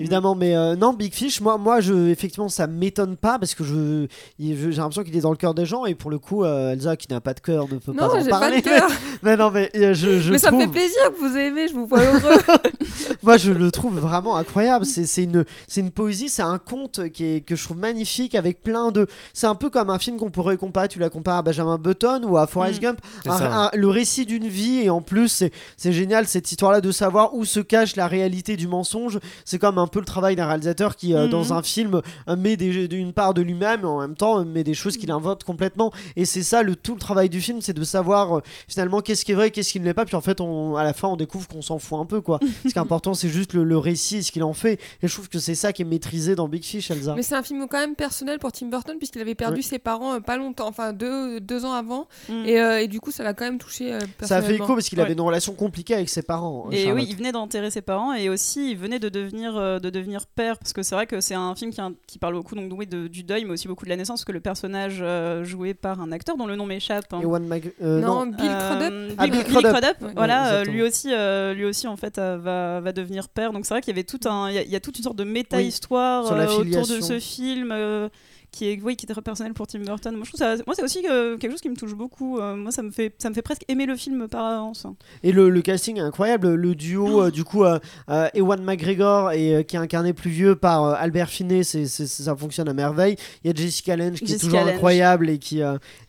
[0.00, 3.62] Évidemment, mais euh, non, Big Fish, moi, moi je, effectivement, ça m'étonne pas parce que
[3.64, 4.06] je,
[4.38, 6.42] il- je- j'ai l'impression qu'il est dans le cœur des gens et pour le coup,
[6.44, 8.60] euh, Elsa qui n'a pas de cœur ne peut Non, pas en j'ai pas parler.
[8.60, 8.88] de cœur.
[9.22, 11.68] mais non, mais euh, je, je Mais ça me fait trouve- plaisir que vous aimez,
[11.68, 12.40] je vous vois heureux.
[13.22, 14.86] Moi, je le trouve vraiment incroyable.
[14.86, 18.34] C'est c'est une, c'est une poésie, c'est un conte qui est, que je trouve magnifique
[18.34, 19.06] avec plein de.
[19.34, 20.88] C'est un peu comme un film qu'on pourrait comparer.
[20.88, 22.82] Tu l'as comparé à Benjamin Button ou à Forrest Mm.
[22.82, 23.00] Gump.
[23.22, 23.54] C'est Un- ça.
[23.54, 27.34] un- le récit d'une vie et en plus, c'est c'est génial cette histoire-là de savoir
[27.34, 29.18] où se cache la réalité du mensonge.
[29.44, 31.30] C'est comme un peu le travail d'un réalisateur qui, euh, Mhm.
[31.30, 34.44] dans un film, euh, met des, une part de lui-même et en même temps euh,
[34.44, 35.92] met des choses qu'il invente complètement.
[36.16, 39.24] Et c'est ça le tout le travail du film, c'est de savoir euh, finalement qu'est-ce
[39.24, 40.04] qui est vrai, qu'est-ce qui ne l'est pas.
[40.06, 42.38] Puis en fait, on, à la fin, on découvre qu'on s'en fout un peu quoi.
[42.64, 44.80] Ce qui est important, c'est juste le, le récit et ce qu'il en fait.
[45.02, 47.14] Et je trouve que c'est ça qui est maîtrisé dans Big Fish, Elsa.
[47.16, 49.62] Mais c'est un film quand même personnel pour Tim Burton puisqu'il avait perdu Oui.
[49.62, 52.06] ses parents euh, pas longtemps, enfin deux, deux ans avant.
[52.28, 52.44] Mm.
[52.46, 54.74] Et, euh, et du coup, ça l'a quand même touché euh, Ça a fait écho
[54.74, 55.04] parce qu'il Ouais.
[55.04, 56.66] avait une relation compliquée avec ses parents.
[56.68, 56.96] euh, Et Charlotte.
[57.02, 60.58] oui, il venait d'enterrer ses parents et aussi il venait de devenir, de devenir père
[60.58, 61.72] parce que c'est vrai que c'est un film
[62.06, 64.24] qui, parle beaucoup donc, oui, de- du deuil mais aussi beaucoup de la naissance parce
[64.24, 67.12] que le personnage euh, joué par un acteur dont le nom m'échappe.
[67.12, 67.20] hein.
[67.48, 68.26] Mag- euh, non, non.
[68.26, 68.92] Bill Crudup.
[68.92, 69.72] Euh, Ah, Bill, Bill Bill Crudup.
[70.02, 70.12] Ouais.
[70.16, 73.52] voilà, euh, lui aussi, euh, lui aussi en fait euh, va, va devenir père.
[73.52, 75.16] Donc c'est vrai qu'il y avait tout un, il y, y a toute une sorte
[75.16, 77.72] de méta-histoire euh, autour de ce film.
[78.52, 80.14] Qui est, oui, qui est très personnel pour Tim Burton.
[80.14, 82.38] Moi, je trouve ça, moi, c'est aussi euh, quelque chose qui me touche beaucoup.
[82.38, 84.86] Euh, moi, ça me fait, ça me fait presque aimer le film par avance.
[85.22, 86.54] Et le, le casting est incroyable.
[86.54, 87.64] Le duo, euh, du coup,
[88.34, 92.72] Ewan McGregor et qui est incarné plus vieux par Albert Finney, c'est, ça fonctionne à
[92.74, 93.16] merveille.
[93.44, 94.70] Il y a Jessica Lange qui est toujours Lange.
[94.70, 95.60] incroyable et qui,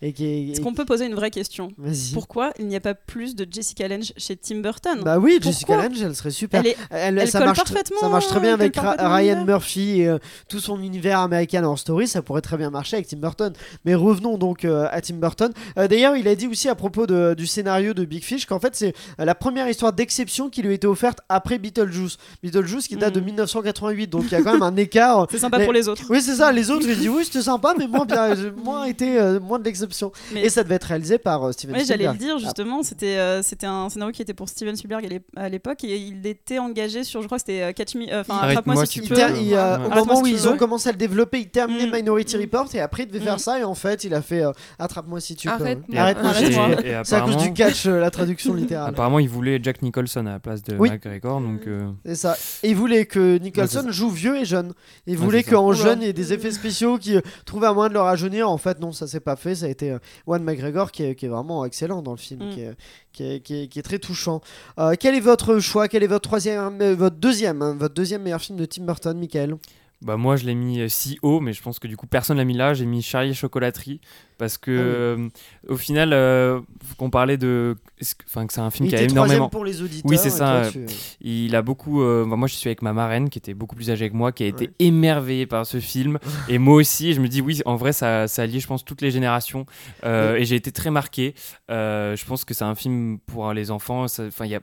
[0.01, 0.47] et qui est.
[0.51, 1.71] Est-ce qu'on peut poser une vraie question?
[2.13, 5.01] Pourquoi il n'y a pas plus de Jessica Lange chez Tim Burton?
[5.04, 6.62] Bah oui, Pourquoi Jessica Lange, elle serait super.
[6.62, 9.45] Elle est Elle, elle ça, colle marche parfaitement, ça marche très bien avec Ryan.
[9.45, 10.15] Murphy et
[10.47, 12.08] tout son univers American Horror Story.
[12.08, 13.52] Ça pourrait très bien marcher avec Tim Burton.
[13.84, 15.52] Mais revenons donc euh, à Tim Burton.
[15.78, 18.60] Euh, D'ailleurs, il a dit aussi à propos de- du scénario de Big Fish qu'en
[18.62, 22.17] fait, c'est euh, la première histoire d'exception qui lui a été offerte après Beetlejuice.
[22.41, 23.26] Beetlejuice qui date de Mhm.
[23.26, 24.08] 1988.
[24.08, 25.28] Donc il y a quand même un écart.
[25.32, 26.04] c'est sympa Mais- pour les autres.
[26.10, 26.52] Oui, c'est ça.
[26.54, 29.65] Les autres, ils disent oui, c'était sympa, mais moins bien, moins été, euh, moins de
[29.65, 30.12] l'exception.
[30.34, 32.38] Mais- Et ça devait être réalisé par euh, Steven Oui, j'allais le Spielberg.
[32.39, 35.50] dire justement, c'était euh, c'était un scénario qui était pour Steven Spielberg à l'ép- à
[35.50, 38.50] l'époque et il était engagé sur, je crois que c'était euh, Catch Me, enfin Arrête-moi
[38.52, 39.15] Attrape-moi si tu peux.
[39.41, 39.86] il, euh, Ouais.
[39.86, 41.91] au moment où ils ont commencé à le développer, il terminait Mm.
[41.96, 43.40] Minority Report et après il devait faire Mm.
[43.40, 45.54] ça et en fait il a fait euh, attrape-moi si tu peux.
[45.54, 46.32] Arrête-moi.
[46.42, 48.90] Et- et C'est à cause du catch euh, la traduction littérale.
[48.90, 50.90] Apparemment, il voulait Jack Nicholson à la place de Oui.
[50.90, 52.36] McGregor, donc euh, C'est ça.
[52.64, 54.74] Et il voulait que Nicholson Ouais, joue vieux et jeune.
[55.08, 55.52] Il Ouais, voulait ça.
[55.52, 58.02] qu'en jeune il y ait des effets spéciaux qui euh, trouvaient un moyen de le
[58.02, 58.50] rajeunir.
[58.50, 59.56] En fait, non, ça s'est pas fait.
[59.56, 62.42] Ça a été euh, Juan McGregor qui est, qui est vraiment excellent dans le film,
[62.48, 62.50] Mm.
[62.54, 62.76] qui, est,
[63.14, 64.42] qui, est, qui est- qui est très touchant.
[64.80, 65.88] Euh, quel est votre choix?
[65.88, 69.18] Quel est votre troisième, euh, votre deuxième, hein, votre deuxième meilleur film de Tim Burton,
[69.18, 69.56] Michael?
[70.04, 72.38] Bah moi je l'ai mis euh, si haut, mais je pense que du coup personne
[72.38, 72.74] l'a mis là.
[72.74, 74.02] J'ai mis Charlie Chocolaterie
[74.40, 75.30] parce que Ah oui.
[75.70, 76.60] euh, au final, euh,
[76.98, 77.78] qu'on parlait de,
[78.26, 79.48] enfin que c'est un film Il qui a énormément.
[79.50, 80.10] pour les auditeurs.
[80.10, 80.86] Oui, c'est ça, toi, tu-
[81.22, 82.02] Il a beaucoup.
[82.02, 84.32] euh, bah, moi je suis avec ma marraine qui était beaucoup plus âgée que moi,
[84.32, 84.74] qui a été Ouais.
[84.80, 87.14] émerveillée par ce film, et moi aussi.
[87.14, 89.68] Je me dis oui, en vrai ça, ça allie, je pense, toutes les générations.
[90.04, 91.36] Et j'ai été très marqué.
[91.70, 94.06] Je pense que c'est un film pour les enfants.
[94.06, 94.62] Enfin il y a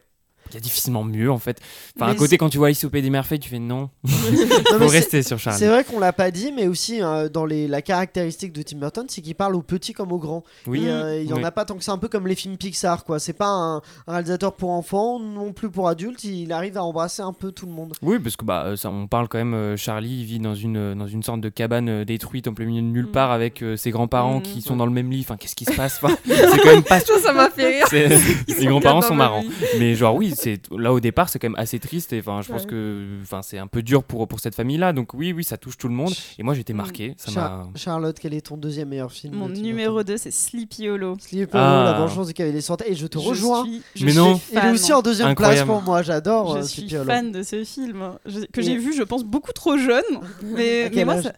[0.50, 1.60] il y a difficilement mieux en fait.
[1.96, 3.90] Enfin, à côté, quand tu vois Alice au Pays des Merveilles, tu fais non.
[4.72, 5.58] Non, Faut rester sur Charlie.
[5.58, 8.78] C'est vrai qu'on l'a pas dit, mais aussi euh, dans les, la caractéristique de Tim
[8.78, 10.44] Burton, c'est qu'il parle aux petits comme aux grands.
[10.66, 10.84] Oui.
[10.84, 11.44] Et, euh, il y en Oui.
[11.44, 13.18] a pas tant que c'est un peu comme les films Pixar, quoi.
[13.18, 13.80] C'est pas un, un
[14.12, 16.24] réalisateur pour enfants, non plus pour adultes.
[16.24, 17.94] Il arrive à embrasser un peu tout le monde.
[18.02, 19.54] Oui, parce que bah, euh, ça, on parle quand même.
[19.54, 22.82] euh, Charlie il vit dans une, dans une sorte de cabane détruite en plein milieu
[22.82, 23.12] de nulle Mm.
[23.12, 24.42] part avec euh, ses grands-parents Mm.
[24.42, 25.20] qui sont dans le même lit.
[25.20, 25.98] Enfin, qu'est-ce qui se passe?
[26.02, 27.00] Enfin, C'est quand même pas.
[27.00, 27.86] Ça, m'a fait rire.
[28.48, 29.44] Ses grands-parents sont ma marrants.
[29.78, 32.12] Mais genre, oui, c'est là au départ, c'est quand même assez triste.
[32.12, 32.68] Et enfin, je pense Ouais.
[32.68, 34.92] que enfin, c'est un peu dur pour, pour cette famille-là.
[34.92, 36.12] Donc, oui, oui, ça touche tout le monde.
[36.38, 36.76] Et moi, j'étais Mm.
[36.76, 37.14] marqué.
[37.16, 37.68] Ça Char-.
[37.74, 41.16] Charlotte, quel est ton deuxième meilleur film Mon numéro Burton 2, c'est Sleepy Hollow.
[41.20, 41.84] Sleepy Hollow, Ah.
[41.84, 42.88] La vengeance du cavalier sans tête.
[42.90, 43.64] Et je te Je rejoins.
[43.64, 44.40] suis- je Mais suis non.
[44.52, 45.66] Il est aussi en deuxième Incroyable.
[45.66, 46.02] place pour moi.
[46.02, 47.04] J'adore Je euh, suis Sleepy Hollow.
[47.10, 50.02] fan de ce film je- que j'ai vu, je pense, beaucoup trop jeune.
[50.42, 51.32] Mais, mais moi, ça-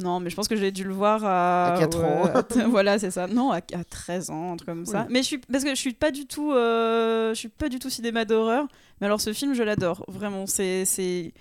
[0.00, 2.24] non, mais je pense que j'ai dû le voir à, À quatre ouais, ans.
[2.34, 3.26] à t- voilà, c'est ça.
[3.26, 5.02] Non, à, à 13 ans, un truc comme ça.
[5.02, 5.06] Oui.
[5.14, 7.78] Mais je suis parce que je suis pas du tout, euh, je suis pas du
[7.78, 8.66] tout cinéma d'horreur.
[9.00, 10.46] Mais alors ce film, je l'adore vraiment.
[10.46, 11.32] C'est c'est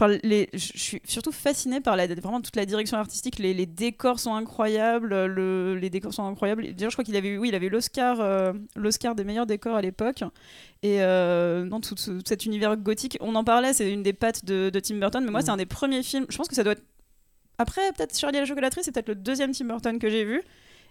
[0.00, 3.40] Enfin, les, je suis surtout fascinée par la, vraiment toute la direction artistique.
[3.40, 5.08] Les, les décors sont incroyables.
[5.26, 6.72] Le, les décors sont incroyables.
[6.72, 9.74] D'ailleurs, je crois qu'il avait oui, il avait eu l'Oscar, euh, l'Oscar des meilleurs décors
[9.74, 10.22] à l'époque.
[10.84, 13.72] Et euh, non, tout, ce- tout cet univers gothique, on en parlait.
[13.72, 15.24] C'est une des pattes de, de Tim Burton.
[15.24, 16.26] Mais moi, c'est un des premiers films.
[16.28, 16.84] Je pense que ça doit être
[17.58, 18.82] après peut-être Charlie et la chocolaterie.
[18.84, 20.42] C'est peut-être le deuxième Tim Burton que j'ai vu.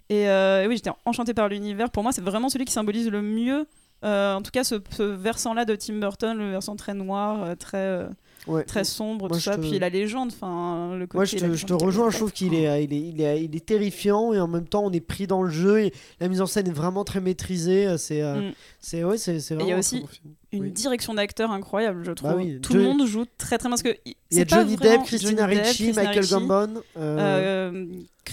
[0.10, 1.90] Et, euh, oui, j'étais enchantée par l'univers.
[1.90, 3.68] Pour moi, c'est vraiment celui qui symbolise le mieux.
[4.06, 7.56] euh, en tout cas, ce, ce versant-là de Tim Burton, le versant très noir, euh,
[7.56, 8.08] très,
[8.46, 8.64] Ouais.
[8.64, 9.56] très sombre, Moi, tout ça.
[9.58, 11.18] te- Puis la légende, enfin le côté.
[11.18, 12.10] Moi, je te, je légende te qui rejoins.
[12.10, 14.84] Je trouve qu'il est, il est, il est, il est terrifiant et en même temps,
[14.86, 17.98] on est pris dans le jeu et la mise en scène est vraiment très maîtrisée.
[17.98, 18.54] C'est, euh, Mm.
[18.80, 20.06] c'est, ouais, c'est, il y a aussi
[20.54, 20.72] une Oui.
[20.72, 22.30] direction d'acteur incroyable, je trouve.
[22.30, 23.98] Bah oui, Tout le monde joue très très bien parce que
[24.32, 27.86] Il y a Johnny Depp, Christina Ricci, Michael Gambon, euh, euh,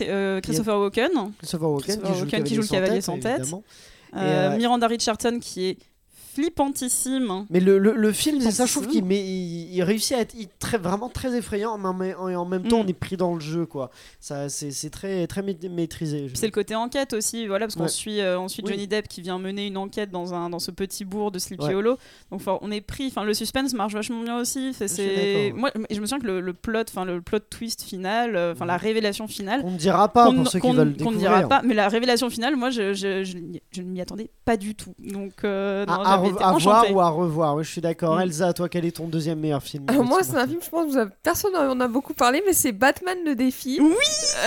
[0.02, 3.42] euh, Christopher Walken, Christopher Walken, Christopher Walken qui joue le cavalier sans tête.
[3.52, 5.78] euh, euh, Miranda Richardson qui est
[6.34, 7.46] flippantissime.
[7.50, 10.34] Mais le, le, le film, c'est ça, je trouve qu'il il, il réussit à être
[10.38, 12.86] il- très, vraiment très effrayant, mais en même, et en même temps, Mm.
[12.86, 13.90] on est pris dans le jeu, quoi.
[14.20, 16.30] Ça, c'est, c'est très, très maît- maîtrisé.
[16.34, 18.72] c'est le côté enquête aussi, voilà, parce qu'on suit, euh, on suit Oui.
[18.72, 21.64] Johnny Depp qui vient mener une enquête dans, un, dans ce petit bourg de Sleepy
[21.64, 21.74] Ouais.
[21.74, 21.96] Hollow.
[22.30, 24.72] Donc on est pris, enfin le suspense marche vachement bien aussi.
[24.74, 28.52] C'est, moi, je me souviens que le, le plot, enfin le plot twist final, euh,
[28.52, 31.18] enfin la révélation finale, On ne dira pas pour ceux qui veulent qu'on ne découvrir.
[31.18, 34.30] dira pas, mais la révélation finale, moi, je, je, je, n'y- je ne m'y attendais
[34.44, 34.94] pas du tout.
[34.98, 35.94] Donc, euh, non,
[36.32, 38.16] re- à voir ou à revoir, oui, je suis d'accord.
[38.16, 38.20] Mm.
[38.22, 41.04] Elsa, toi, quel est ton deuxième meilleur film moi, c'est un film, je pense que
[41.04, 43.78] vous personne n'en a beaucoup parlé, mais c'est Batman le défi.
[43.80, 43.94] Oui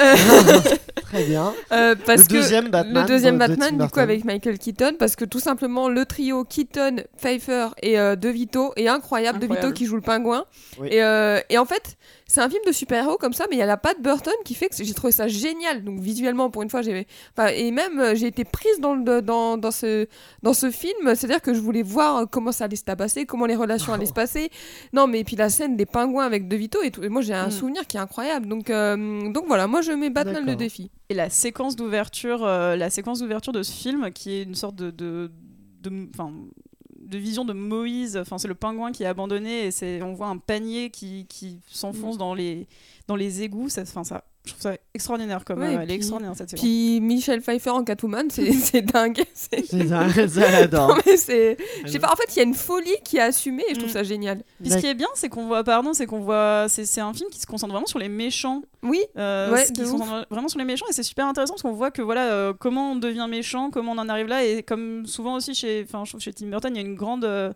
[0.02, 0.16] Euh,
[1.04, 1.54] Très bien.
[1.72, 4.58] euh, parce Le que deuxième Batman le deuxième de- de Batman, du coup, avec Michael
[4.60, 9.40] Keaton, parce que tout simplement, le trio Keaton, Pfeiffer et euh, De Vito est incroyable.
[9.40, 9.48] De.
[9.48, 10.46] Vito qui joue le pingouin.
[10.80, 10.90] Oui.
[10.92, 13.63] Et, euh, et en fait, c'est un film de super-héros comme ça, mais il y
[13.63, 15.84] a la patte Burton qui fait que j'ai trouvé ça génial.
[15.84, 19.22] Donc visuellement, pour une fois, j'ai, enfin, et même euh, j'ai été prise dans le
[19.22, 20.08] dans, dans ce
[20.44, 21.16] dans ce film.
[21.16, 24.06] C'est-à-dire que je voulais voir euh, comment ça allait se passer, comment les relations allaient
[24.06, 24.50] se passer.
[24.94, 27.04] Non, mais puis la scène des pingouins avec De Vito et tout.
[27.04, 27.52] Et moi, j'ai un Mm.
[27.52, 28.46] souvenir qui est incroyable.
[28.48, 30.92] Donc donc, donc voilà, moi je mets Batman le défi.
[31.10, 34.76] Et la séquence d'ouverture, euh, la séquence d'ouverture de ce film, qui est une sorte
[34.76, 35.32] de, de,
[35.82, 36.32] de, enfin,
[37.08, 38.17] de vision de Moïse.
[38.17, 41.62] Enfin, c'est le pingouin qui est abandonné et c'est, on voit un panier qui, qui
[41.67, 42.67] s'enfonce dans les
[43.08, 43.70] dans les égouts.
[43.70, 45.60] Ça, enfin, ça, je trouve ça extraordinaire comme.
[45.60, 46.64] Ouais, euh, elle puis- est extraordinaire cette séquence.
[46.64, 49.24] Puis Michel Pfeiffer en Catwoman, c'est dingue.
[49.34, 49.72] C'est-
[51.06, 51.58] mais c'est.
[51.86, 53.80] Je sais pas, en fait, il y a une folie qui est assumée et je
[53.80, 53.94] trouve Mm.
[53.94, 54.44] ça génial.
[54.62, 57.30] Puis ce qui est bien, c'est qu'on voit, pardon, c'est qu'on voit, c'est, un film
[57.30, 58.62] qui se concentre vraiment sur les méchants.
[58.84, 61.62] Oui, Euh, Ouais, qui se concentre vraiment sur les méchants et c'est super intéressant parce
[61.64, 64.64] qu'on voit que voilà euh, comment on devient méchant, comment on en arrive là et
[64.64, 67.26] comme souvent aussi chez, enfin je trouve chez Tim Burton, il y a une grande
[67.26, 67.52] euh,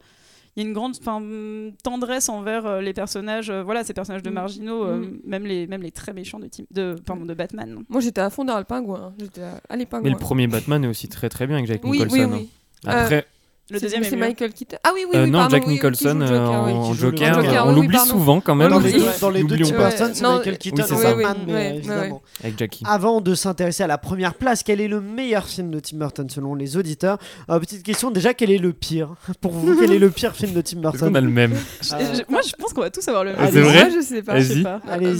[0.55, 4.23] il y a une grande hum, tendresse envers euh, les personnages, euh, voilà, ces personnages
[4.23, 4.33] de Mm.
[4.33, 5.19] marginaux, euh, Mm.
[5.25, 7.83] même les même les très méchants de Tim, de pardon de Batman.
[7.89, 9.01] moi j'étais à fond dans le pingouin.
[9.07, 9.13] hein.
[9.19, 9.61] J'étais à...
[9.69, 10.01] Pingouin.
[10.01, 12.15] Mais le premier Batman est aussi très très bien avec Jack oui, Nicholson.
[12.15, 12.29] oui, hein.
[12.33, 12.49] oui.
[12.85, 13.25] Après,
[13.71, 14.15] Le deuxième est c'est.
[14.15, 14.77] Michael Keaton.
[14.83, 16.71] Ah oui, oui, euh, oui, non, pardon, Jack oui, Nicholson euh, Joker, oui.
[16.73, 18.69] en Joker, Joker, on l'oublie souvent quand même.
[18.69, 19.77] Dans les dans les deux Tim.
[19.77, 20.83] Burton, c'est Michael Keaton.
[20.91, 22.21] Batman, mais évidemment.
[22.43, 22.83] Avec Jackie.
[22.87, 26.29] Avant de s'intéresser à la première place, quel est le meilleur film de Tim Burton
[26.29, 27.17] selon les auditeurs?
[27.49, 30.53] Euh, Petite question, déjà, quel est le pire Pour vous, quel est le pire film
[30.53, 31.95] de Tim Est-ce qu'on a Burton le même Euh,
[32.29, 33.51] moi je pense qu'on va tous avoir le Ah, même.
[33.53, 33.89] c'est vrai?
[33.89, 34.39] Moi, je sais pas.
[34.39, 34.63] Je sais Vas-y.
[34.63, 34.81] pas.
[34.89, 35.19] Allez-y.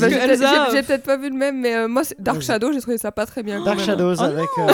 [0.72, 2.42] J'ai peut-être- pas vu le même, mais euh, moi, Dark.
[2.42, 3.64] Shadow, j'ai trouvé ça pas très bien.
[3.64, 3.80] Dark.
[3.80, 4.68] Shadows Oh avec euh,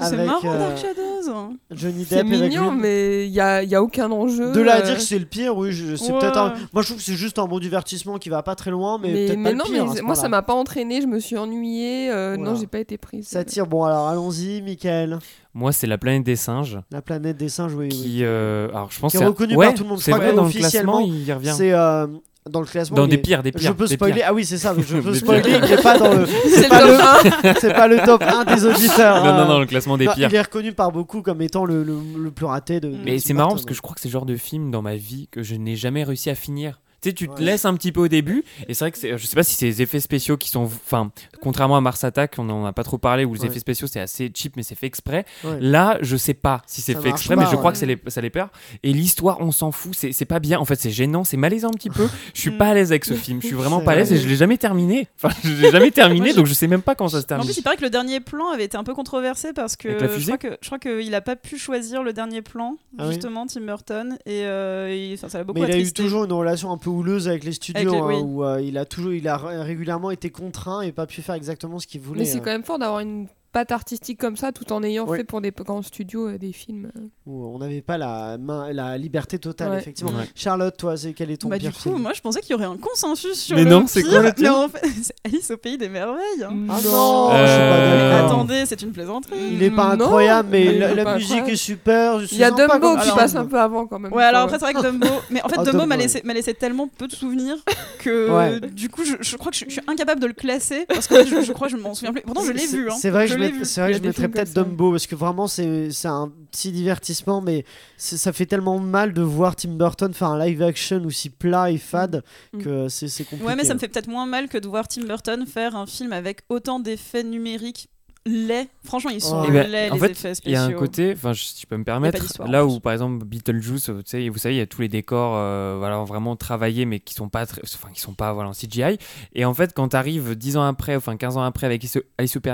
[0.00, 0.76] c'est avec, marrant euh, Dark
[1.24, 1.56] Shadows.
[1.70, 2.80] Johnny C'est Depp avec mignon, lui.
[2.80, 4.52] mais il y a, y a aucun enjeu.
[4.52, 6.18] De là à euh, dire que c'est le pire, oui, je- c'est Ouais.
[6.18, 6.54] peut-être un...
[6.72, 9.12] Moi je trouve que c'est juste un bon divertissement qui va pas très loin, mais,
[9.12, 9.86] Mais, peut-être mais pas non, le pire.
[9.88, 12.10] mais ce moi ça m'a pas entraîné, je me suis ennuyée.
[12.10, 12.52] euh, Voilà.
[12.52, 13.26] Non, j'ai pas été prise.
[13.28, 15.18] Ça tire, bon alors allons-y, Michael.
[15.54, 16.78] Moi, c'est La planète des singes.
[16.90, 17.88] La planète des singes, oui.
[17.90, 17.96] oui.
[17.96, 19.98] Qui, euh, alors, je pense Qui est c'est- reconnu ouais, par tout le monde.
[20.00, 21.52] C'est vrai, dans le officiellement, classement, il y revient.
[21.54, 22.06] C'est euh,
[22.50, 22.96] dans le classement.
[22.96, 23.68] Dans des pires, des pires.
[23.68, 24.14] Je peux spoiler.
[24.14, 24.24] pires.
[24.28, 24.74] Ah oui, c'est ça.
[24.76, 25.42] Je peux spoiler.
[25.62, 26.26] Il n'est pas dans le.
[26.46, 27.54] C'est pas le le- top 1.
[27.60, 29.24] C'est pas le top 1 des auditeurs.
[29.24, 29.44] Non, hein.
[29.44, 30.28] non, non, le classement des Non, pires.
[30.30, 32.92] Il est reconnu par beaucoup comme étant le, le, le plus raté de.
[33.04, 34.96] Mais c'est marrant parce que je crois que c'est le genre de film dans ma
[34.96, 36.80] vie que je n'ai jamais réussi à finir.
[37.02, 37.40] Tu sais, tu te Ouais.
[37.42, 39.56] laisses un petit peu au début, et c'est vrai que c'est- je sais pas si
[39.56, 40.62] c'est les effets spéciaux qui sont.
[40.62, 41.10] Enfin,
[41.40, 43.46] contrairement à Mars Attack, on en a pas trop parlé, où les Ouais.
[43.48, 45.24] effets spéciaux c'est assez cheap, mais c'est fait exprès.
[45.42, 45.58] Ouais.
[45.60, 47.72] Là, je sais pas si c'est Ça fait exprès, pas, mais je crois ouais.
[47.72, 48.50] que c'est les- ça les perd.
[48.84, 50.60] Et l'histoire, on s'en fout, c'est c'est pas bien.
[50.60, 52.08] En fait, c'est gênant, c'est malaisant un petit peu.
[52.34, 54.08] Je suis pas à l'aise avec ce film, je suis vraiment C'est pas à l'aise
[54.10, 54.18] vrai.
[54.18, 55.08] et je l'ai jamais terminé.
[55.20, 57.46] Enfin, je l'ai jamais terminé, donc je sais même pas quand ça se En termine.
[57.46, 60.24] plus, il paraît que le dernier plan avait été un peu controversé parce que je
[60.26, 63.46] crois que je crois qu'il a pas pu choisir le dernier plan Ah oui justement
[63.46, 66.32] Tim Burton et, euh, et ça, ça l'a beaucoup Mais il a eu toujours une
[66.32, 68.22] relation un peu houleuse avec les studios, Avec les- hein, oui.
[68.24, 71.34] où euh, il a toujours, il a ré- régulièrement été contraint et pas pu faire
[71.34, 72.20] exactement ce qu'il voulait.
[72.20, 72.40] Mais c'est euh.
[72.40, 75.50] quand même fort d'avoir une patte artistique comme ça, tout en ayant fait pour des
[75.50, 76.90] grands studios euh, des films.
[76.96, 77.00] euh.
[77.26, 79.78] Où on n'avait pas la, main, la liberté totale, Ouais.
[79.78, 80.10] effectivement.
[80.12, 80.24] Ouais.
[80.34, 81.98] Charlotte, toi, c'est quel est ton Bah, pire du coup, film?
[81.98, 84.22] moi je pensais qu'il y aurait un consensus sur Mais le non, c'est pire, quoi
[84.22, 86.22] le mais en fait, c'est Alice au pays des merveilles.
[86.42, 86.66] Ah Mm.
[86.66, 87.30] non, Non.
[87.30, 88.26] je suis pas Euh.
[88.26, 89.36] Attendez, c'est une plaisanterie.
[89.52, 92.20] Il est pas Non, incroyable, mais la, musique est super.
[92.32, 93.16] Il y a Dumbo comme qui film.
[93.16, 94.12] passe un peu avant quand même.
[94.12, 95.06] Ouais, alors Faut- après, c'est vrai que Dumbo.
[95.30, 97.56] Mais en fait, Ah, Dumbo m'a laissé, m'a laissé tellement peu de souvenirs
[97.98, 101.24] que du coup, je, je crois que je, suis incapable de le classer parce que
[101.26, 102.22] je, crois que je m'en souviens plus.
[102.22, 102.90] Pourtant, je l'ai vu.
[102.90, 102.94] Hein.
[102.98, 104.52] C'est vrai que c'est vrai que je mettrais peut-être.
[104.54, 107.64] Dumbo parce que vraiment c'est un petit divertissement, mais
[107.96, 111.78] ça fait tellement mal de voir Tim Burton faire un live action aussi plat et
[111.78, 112.62] fade Mm.
[112.62, 113.44] que c'est c'est compliqué.
[113.46, 115.86] Ouais, mais ça me fait peut-être moins mal que de voir Tim Burton faire un
[115.86, 117.88] film avec autant d'effets numériques
[118.26, 118.68] laids.
[118.84, 119.46] Franchement, ils sont Oh.
[119.48, 120.52] Eh ben, laids, en les fait, effets il spéciaux.
[120.52, 123.84] y a un côté, enfin, si je peux me permettre, là où par exemple Beetlejuice,
[123.86, 127.00] tu sais, vous savez, il y a tous les décors, euh, voilà, vraiment travaillés, mais
[127.00, 128.98] qui sont pas, très- enfin, qui sont pas, voilà, en CGI.
[129.34, 131.98] Et en fait, quand tu arrives 10 ans après, enfin 15 ans après, avec Alice
[132.18, 132.52] Alice au Pays-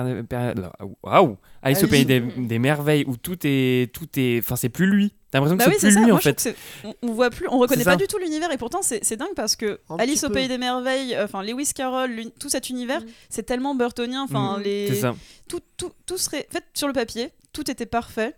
[2.04, 5.12] des merveilles, où tout est, tout est, enfin, c'est plus lui.
[5.30, 6.00] T'as l'impression que Bah oui, c'est c'est plus ça.
[6.00, 6.56] lui Moi, en fait.
[7.02, 9.56] on, voit plus, on reconnaît pas du tout l'univers et pourtant c'est c'est dingue parce
[9.56, 12.10] que Un Alice au pays des merveilles, euh, enfin Lewis Carroll,
[12.40, 14.22] tout cet univers, c'est tellement burtonien.
[14.22, 14.62] Enfin, Mhm.
[14.64, 15.14] les C'est ça.
[15.48, 18.34] tout, tout, tout serait fait sur le papier, tout était parfait,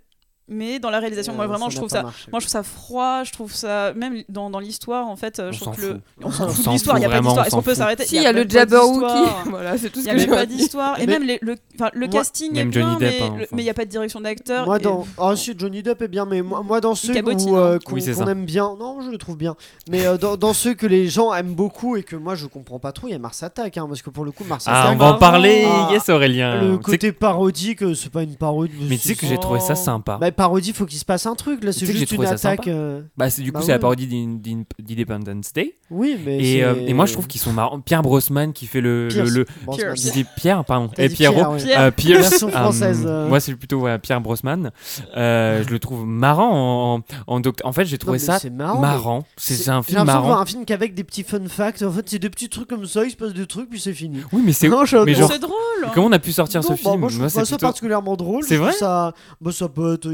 [0.51, 2.29] mais dans la réalisation, moi Euh, vraiment, je trouve pas ça, marché.
[2.31, 5.49] moi je trouve ça froid, je trouve ça même dans, dans l'histoire en fait, euh,
[5.49, 7.47] On je trouve que le on s'en fout de l'histoire, il y a pas d'histoire,
[7.47, 9.31] est-ce qu'on peut s'arrêter Si, il y a le pas Jabberwocky.
[9.51, 10.57] Voilà, c'est tout Il ce n'y que avait j'ai pas à dire.
[10.59, 13.71] d'histoire et même les- le, enfin, le casting est bien, mais hein, mais il n'y
[13.71, 14.67] a pas de direction d'acteur.
[14.67, 15.07] Moi, dans.
[15.19, 17.79] Ah, si, Johnny Depp est bien, mais moi, moi dans ceux où, euh, hein.
[17.85, 19.55] qu'on qu'on aime bien, non, je le trouve bien,
[19.91, 22.93] mais dans, dans ceux que les gens aiment beaucoup et que moi je comprends pas
[22.93, 24.95] trop, il y a Mars Attack, hein, parce que pour le coup, Mars Ah, Attack,
[24.95, 25.65] on va en parler.
[25.67, 26.61] Ah, yes, Aurélien.
[26.63, 28.73] le côté parodique, c'est pas une parodie.
[28.89, 30.19] Mais tu sais que j'ai trouvé ça sympa.
[30.41, 32.67] Parodie, faut qu'il se passe un truc, là, c'est juste une attaque.
[32.67, 33.75] euh, Bah, c'est du coup, Bah c'est ouais.
[33.75, 35.75] la parodie d'In- d'In- d'Independence Day.
[35.91, 36.39] Oui, mais.
[36.39, 37.79] Et, euh, et moi, je trouve qu'ils sont marrants.
[37.81, 39.09] Pierre Brosnan qui fait le.
[39.11, 39.29] Pierce.
[39.29, 39.85] le, le- Brosnan.
[39.95, 40.07] Pierce.
[40.07, 40.89] je dis Pierre, pardon.
[40.97, 41.35] Et dit Pierrot.
[41.35, 41.91] Pierre, ouais.
[41.93, 42.21] Pierre.
[42.21, 43.29] Euh, euh, française, euh.
[43.29, 44.71] moi, c'est plutôt ouais, Pierre Brosnan.
[45.15, 49.25] Euh, je le trouve marrant en, en, fait, j'ai Non, trouvé mais ça c'est marrant.
[49.37, 50.39] C'est un film marrant.
[50.39, 51.83] un film qu'avec des petits fun facts.
[51.83, 53.93] En fait, c'est des petits trucs comme ça, il se passe des trucs, puis c'est
[53.93, 54.21] fini.
[54.33, 54.69] Oui, mais c'est.
[54.69, 55.91] Non, drôle.
[55.93, 58.45] comment on a pu sortir Non, ce bah, film moi, je trouve ça particulièrement drôle.
[58.45, 60.09] C'est vrai ça, bah, ça peut être.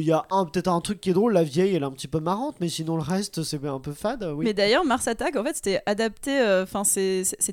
[0.52, 1.32] Peut-être un truc qui est drôle.
[1.32, 3.92] La vieille, elle est un petit peu marrante, mais sinon le reste, c'est un peu
[3.92, 4.24] fade.
[4.36, 4.44] Oui.
[4.44, 6.64] Mais d'ailleurs, Mars Attack, en fait, c'était adapté, euh,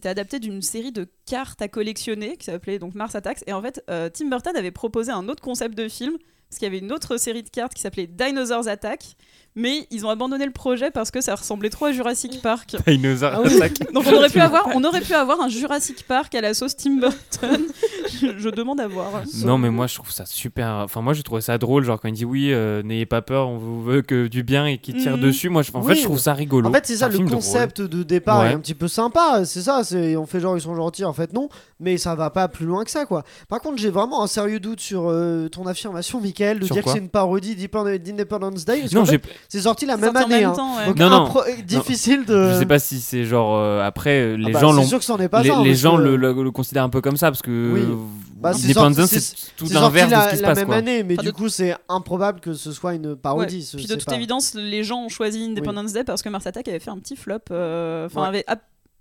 [0.05, 3.43] adapté d'une série de cartes à collectionner qui s'appelait donc Mars Attacks.
[3.47, 6.17] Et en fait, euh, Tim Burton avait proposé un autre concept de film
[6.53, 9.15] parce qu'il y avait une autre série de cartes qui s'appelait Dinosaurs Attack.
[9.55, 12.75] Mais ils ont abandonné le projet parce que ça ressemblait trop à Jurassic Park.
[12.87, 13.53] Dinosaur Ah oui.
[13.55, 13.91] Attack.
[13.93, 16.75] Donc on aurait pu avoir, on aurait pu avoir un Jurassic Park à la sauce
[16.75, 17.61] Tim Burton.
[18.21, 19.11] je, je demande à voir.
[19.45, 20.67] Non, mais moi je trouve ça super.
[20.83, 21.83] Enfin, moi je trouve ça drôle.
[21.83, 24.65] Genre quand il dit oui, euh, n'ayez pas peur, on vous veut que du bien
[24.65, 25.21] et qui tire Mhm.
[25.23, 25.49] dessus.
[25.49, 25.93] Moi, je- en Oui.
[25.93, 26.67] fait, je trouve ça rigolo.
[26.69, 27.29] En fait, c'est ça, le drôle.
[27.29, 28.49] concept de départ Ouais.
[28.51, 29.45] est un petit peu sympa.
[29.45, 32.31] C'est ça, c'est on fait genre ils sont gentils, en fait non, mais ça va
[32.31, 33.23] pas plus loin que ça, quoi.
[33.49, 36.83] Par contre, j'ai vraiment un sérieux doute sur euh, ton affirmation, Michael, de Sur dire
[36.83, 38.79] que c'est une parodie d'Independ- d'Independence Day.
[38.81, 39.33] Parce Non, qu'en fait, j'ai.
[39.49, 40.41] C'est sorti la même sorti en année.
[40.41, 40.53] même hein.
[40.53, 40.85] temps, ouais.
[40.87, 41.33] Donc, Non, non.
[41.65, 42.51] difficile de.
[42.53, 44.87] Je sais pas si c'est genre euh, après euh, les Ah bah, gens c'est l'ont.
[44.87, 45.61] sûr que c'en est pas Les, ça.
[45.61, 47.81] les gens que le, le- le considèrent un peu comme ça parce que Oui.
[47.81, 47.95] euh,
[48.41, 50.57] Bah, c'est Independence, sorti- c'est tout l'inverse de la, ce qui se la passe.
[50.59, 50.75] même quoi.
[50.75, 53.15] année, mais Enfin, du coup, c'est improbable que ce soit une Ouais.
[53.15, 53.63] parodie.
[53.63, 56.45] ce- Puis de toute pas- évidence, les gens ont choisi Independence Day parce que Mars
[56.45, 58.27] Attack avait fait un petit flop, euh, enfin Ouais.
[58.27, 58.45] avait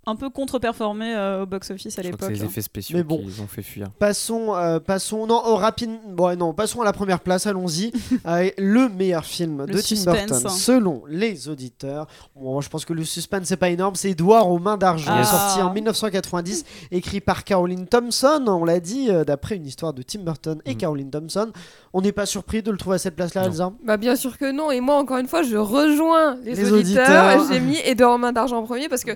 [0.05, 2.19] un peu contre-performé euh, au box-office à l'époque.
[2.23, 3.19] c'est les effets spéciaux Mais bon.
[3.19, 3.89] qui les ont fait fuir.
[3.99, 7.91] Passons, euh, passons, non, au rapide, bon, non, passons à la première place, allons-y.
[8.25, 10.11] Euh, le meilleur film Le de Tim.
[10.11, 12.07] Burton, selon les auditeurs.
[12.35, 15.23] Bon, je pense que le suspense c'est pas énorme, c'est Edouard aux mains d'argent, Ah.
[15.23, 18.43] sorti en 1990, écrit par Caroline Thompson.
[18.47, 20.77] On l'a dit, euh, d'après une histoire de Tim Burton et Mm.
[20.77, 21.51] Caroline Thompson.
[21.93, 23.45] On n'est pas surpris de le trouver à cette place-là.
[23.45, 23.71] Elsa?
[23.83, 24.71] Bah bien sûr que non.
[24.71, 27.35] Et moi, encore une fois, je rejoins les, Les auditeurs.
[27.37, 27.51] auditeurs.
[27.51, 29.11] J'ai mis Edouard en main d'argent en premier parce que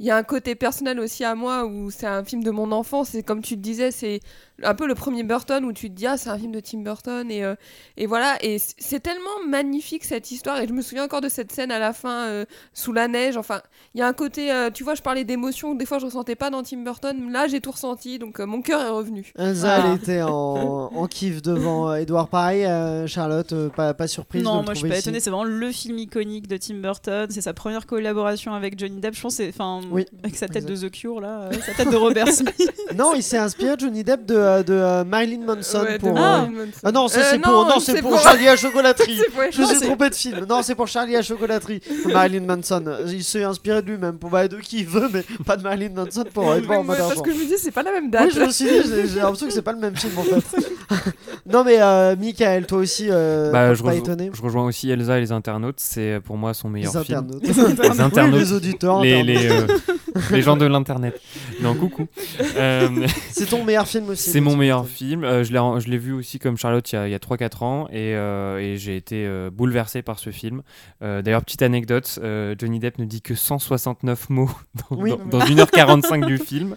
[0.00, 2.72] il y a un côté personnel aussi à moi où c'est un film de mon
[2.72, 3.14] enfance.
[3.14, 4.20] Et comme tu le disais, c'est
[4.62, 6.78] un peu le premier Burton où tu te dis ah c'est un film de Tim
[6.80, 7.54] Burton et euh,
[7.96, 11.52] et voilà et c'est tellement magnifique cette histoire et je me souviens encore de cette
[11.52, 12.44] scène à la fin euh,
[12.74, 13.36] sous la neige.
[13.36, 13.60] Enfin,
[13.94, 16.34] il y a un côté, euh, tu vois, je parlais d'émotion des fois je ressentais
[16.36, 17.30] pas dans Tim Burton.
[17.32, 19.32] Là, j'ai tout ressenti, donc euh, mon cœur est revenu.
[19.38, 19.82] Elsa, Ah.
[19.86, 20.30] elle était en,
[20.94, 22.28] en kiff devant Edouard.
[22.28, 25.04] Pareil, euh, Charlotte, euh, pas, pas surprise Non, moi je suis pas ici.
[25.08, 29.00] étonnée, c'est vraiment le film iconique de Tim Burton, c'est sa première collaboration avec Johnny
[29.00, 30.82] Depp, je pense, c'est- enfin, Oui, avec sa tête exact.
[30.82, 32.70] de The Cure là, euh, sa tête de Robert Smith.
[32.96, 36.14] Non, il s'est inspiré Johnny Depp de, euh, de euh, Marilyn Manson Ouais, de pour.
[36.16, 36.20] Ah.
[36.20, 36.78] euh, Marilyn Manson.
[36.84, 39.18] Ah non, ça Euh, c'est pour, non, c'est pour Charlie à chocolaterie.
[39.24, 40.44] C'est pour- Je me Non, suis c'est- trompé de film.
[40.48, 41.80] Non, c'est pour Charlie à chocolaterie.
[42.06, 42.84] Marilyn Manson.
[43.06, 45.90] Il s'est inspiré de lui-même pour bah, de qui il veut, mais pas de Marilyn
[45.94, 47.22] Manson pour Oui, Edouard en mode parce argent.
[47.22, 48.24] que je me dis, c'est pas la même date.
[48.26, 50.22] Oui, je me suis dit, j'ai j'ai l'impression que c'est pas le même film en
[50.40, 50.66] fait.
[51.52, 54.30] non, mais euh, Michael, toi aussi, euh, Bah, pas, je, pas rejo- étonné.
[54.32, 55.78] je rejoins aussi Elsa et les internautes.
[55.78, 57.18] C'est pour moi son Les meilleur film.
[57.18, 57.42] internautes.
[57.46, 58.34] Les internautes.
[58.34, 59.00] Oui, les auditeurs.
[59.02, 59.42] les, internautes.
[59.42, 59.66] les, euh,
[60.32, 61.20] les gens de l'internet.
[61.62, 62.06] Non, coucou.
[62.56, 62.88] Euh,
[63.30, 64.30] C'est ton meilleur film aussi.
[64.30, 65.24] c'est mon meilleur film.
[65.24, 67.86] Euh, je l'ai je l'ai vu aussi comme Charlotte il y a, a 3-4 ans
[67.90, 70.62] et, euh, et j'ai été euh, bouleversé par ce film.
[71.02, 74.50] Euh, D'ailleurs, petite anecdote, euh, Johnny Depp ne dit que 169 mots
[74.90, 75.10] dans, Oui.
[75.10, 76.76] dans- dans 1h45 du film.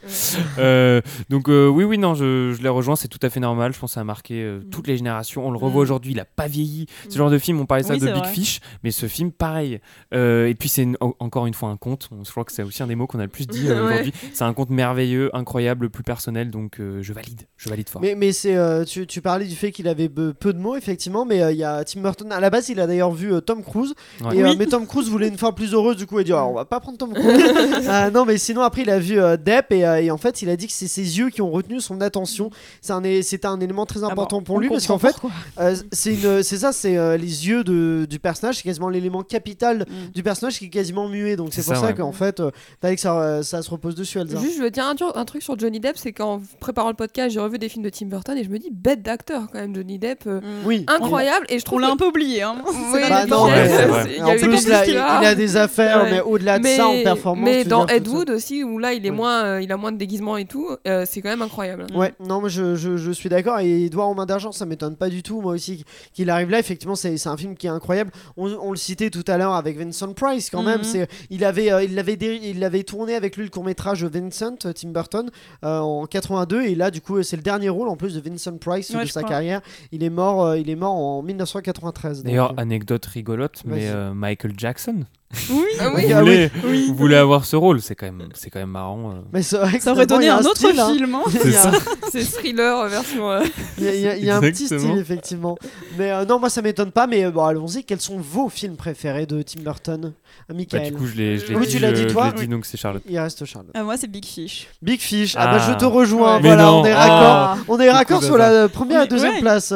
[0.59, 3.73] Euh, donc euh, oui, oui, non, je, je l'ai rejoint, c'est tout à fait normal.
[3.73, 5.47] Je pense ça a marqué euh, toutes les générations.
[5.47, 5.83] On le revoit Mm.
[5.83, 6.85] aujourd'hui, il a pas vieilli.
[7.09, 8.27] Ce genre de film, on parlait ça Oui, de Big vrai.
[8.31, 9.79] Fish, mais ce film, pareil.
[10.13, 10.87] Euh, et puis c'est
[11.19, 12.09] encore une fois un conte.
[12.23, 13.91] Je crois que c'est aussi un des mots qu'on a le plus dit euh, Ouais.
[13.93, 14.13] aujourd'hui.
[14.33, 16.51] C'est un conte merveilleux, incroyable, plus personnel.
[16.51, 18.01] Donc euh, je valide, je valide fort.
[18.01, 21.25] Mais, mais c'est, euh, tu, tu parlais du fait qu'il avait peu de mots, effectivement,
[21.25, 22.31] mais euh, il y a Tim Burton.
[22.31, 23.93] À la base, il a d'ailleurs vu euh, Tom Cruise.
[24.23, 24.37] Ouais.
[24.37, 24.55] Et, euh, Oui.
[24.57, 26.53] mais Tom Cruise voulait une fin plus heureuse, du coup, il a dit Ah, on
[26.53, 27.23] va pas prendre Tom Cruise.
[27.93, 30.41] Euh, non, mais sinon, après, il a vu euh, Depp et, euh, et en fait,
[30.41, 32.49] il a dit que c'est ses yeux qui ont retenu son attention.
[32.81, 35.15] C'est un, C'était un élément très important pour lui parce qu'en fait,
[35.59, 39.21] euh, c'est une- c'est ça, c'est euh, les yeux de, du personnage, c'est quasiment l'élément
[39.23, 40.11] capital Mm.
[40.15, 41.35] du personnage qui est quasiment muet.
[41.35, 41.93] Donc c'est pour ça, ça, ouais.
[41.93, 44.39] qu'en fait, euh, fallait que ça, euh, ça se repose dessus, Elsa.
[44.39, 46.95] Juste, je veux dire un, tru- un truc sur Johnny Depp, c'est qu'en préparant le
[46.95, 49.59] podcast, j'ai revu des films de Tim Burton et je me dis bête d'acteur quand
[49.59, 50.85] même, Johnny Depp, euh, Oui.
[50.87, 51.45] incroyable.
[51.49, 52.41] Et je On trouve l'a un peu oublié.
[52.43, 52.55] Hein.
[52.93, 56.87] Oui, Bah non, En plus, des là, il, a des affaires, mais au-delà de ça,
[56.87, 57.45] en performance.
[57.45, 60.37] mais dans Ed Wood aussi, où là il est moins, il a moins de déguisement
[60.37, 60.69] et tout,
[61.05, 61.85] c'est quand même incroyable.
[61.95, 63.59] Ouais, non, mais je, je, je suis d'accord.
[63.59, 65.41] Et Edouard aux mains d'argent, ça m'étonne pas du tout.
[65.41, 68.11] Moi aussi, qu'il arrive là, effectivement, c'est un film qui est incroyable.
[68.37, 70.79] On, on le citait tout à l'heure avec Vincent Price, quand même.
[70.79, 70.83] Mhm.
[70.83, 75.29] C'est Il avait, euh, il, il avait tourné avec lui le court-métrage Vincent, Tim Burton,
[75.63, 76.63] euh, en 82.
[76.63, 79.09] Et là, du coup, c'est le dernier rôle en plus de Vincent Price Ouais, de
[79.09, 79.29] sa crois.
[79.31, 79.61] carrière.
[79.91, 82.17] Il est mort, euh, il est mort en 1993.
[82.19, 85.05] donc, D'ailleurs, anecdote rigolote, mais euh, Michael Jackson.
[85.49, 85.63] Oui.
[85.79, 86.51] Ah Vous, oui, ah voulez,
[86.87, 89.11] vous voulez avoir ce rôle, c'est quand même, c'est quand même marrant.
[89.11, 89.15] euh.
[89.31, 90.93] mais vrai Ça aurait donné un autre style, hein.
[90.93, 91.15] film.
[91.15, 91.23] hein.
[92.11, 93.31] C'est thriller version.
[93.31, 93.41] euh,
[93.79, 95.57] Il y a, il y a- il y a un petit style, effectivement.
[95.97, 97.07] Mais euh, non, moi, ça m'étonne pas.
[97.07, 97.83] Mais euh, bon, allons-y.
[97.83, 100.13] Quels sont vos films préférés de Tim Burton
[100.47, 102.25] Bah, Michael du coup, je l'ai je l'ai Oui, dit, tu l'as dit, je toi
[102.27, 102.47] l'ai dit, Oui.
[102.47, 103.01] donc c'est Charlotte.
[103.09, 103.71] Il reste Charlotte.
[103.73, 104.67] Ah, moi, c'est Big Fish.
[104.83, 105.33] Big Fish.
[105.35, 105.71] Ah, bah Ah.
[105.71, 106.39] je te rejoins.
[106.39, 107.07] Voilà, on est Ah.
[107.55, 107.65] raccord.
[107.69, 109.73] On est raccord Beaucoup sur la première et Oui, deuxième place.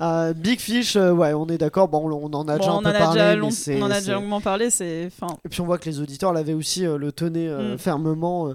[0.00, 1.88] Euh, Big Fish, euh, ouais, on est d'accord.
[1.88, 3.20] Bon, on, on en a Bon, déjà un peu parlé.
[3.20, 4.70] déjà long- on en a déjà longuement parlé.
[4.70, 5.06] C'est.
[5.06, 7.78] Enfin, Et puis on voit que les auditeurs l'avaient aussi euh, le tenaient euh, Mm.
[7.78, 8.52] fermement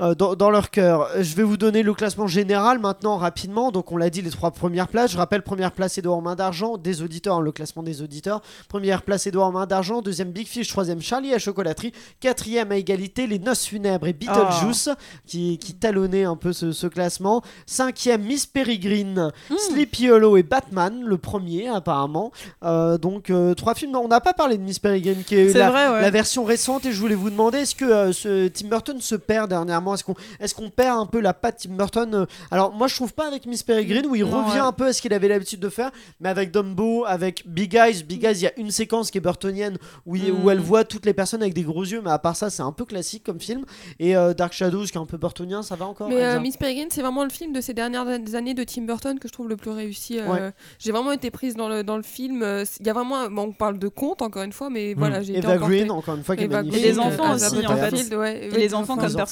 [0.00, 1.08] euh, dans, dans leur cœur.
[1.18, 3.70] Je vais vous donner le classement général maintenant rapidement.
[3.72, 5.12] Donc on l'a dit les trois premières places.
[5.12, 8.42] Je rappelle première place Edouard en main d'argent des auditeurs, hein, le classement des auditeurs.
[8.68, 12.76] Première place Edouard en main d'argent, deuxième Big Fish, troisième Charlie à chocolaterie, quatrième à
[12.76, 14.90] égalité les Noces funèbres et Beetlejuice
[15.26, 17.42] qui, qui talonnaient un peu ce, ce classement.
[17.66, 19.30] Cinquième Miss Peregrine,
[19.68, 22.32] Sleepy Hollow et Batman, le premier apparemment.
[22.64, 23.96] Euh, donc euh, trois films.
[23.96, 26.02] On n'a pas parlé de Miss Peregrine qui est la, vrai, ouais.
[26.02, 29.48] la version récente et je voulais vous demander est-ce que ce Tim Burton se perd
[29.50, 33.12] dernièrement est-ce qu'on perd un peu la patte Tim Burton euh, alors moi je trouve
[33.14, 34.66] pas avec Miss Peregrine où il Non, revient ouais.
[34.66, 38.02] un peu à ce qu'il avait l'habitude de faire mais avec Dumbo avec Big Eyes
[38.04, 39.76] Big Eyes il y a une séquence qui est burtonienne
[40.06, 40.50] où, il- où Mm.
[40.50, 42.72] elle voit toutes les personnes avec des gros yeux mais à part ça c'est un
[42.72, 43.64] peu classique comme film
[43.98, 46.08] et euh, Dark Shadows qui est un peu burtonien ça va encore?
[46.08, 49.18] Mais euh, Miss Peregrine, c'est vraiment le film de ces dernières années de Tim Burton
[49.18, 50.18] que je trouve le plus réussi.
[50.18, 50.50] euh, Ouais.
[50.78, 52.36] J'ai vraiment été prise dans le, dans le film.
[52.80, 55.38] Il y a vraiment, bon, on parle de conte encore une fois, mais voilà, j'ai
[55.38, 55.46] été.
[55.58, 57.94] Green encore une fois qui est magnifique Et les enfants aussi, en fait.
[57.94, 59.24] Et les enfants comme enfants.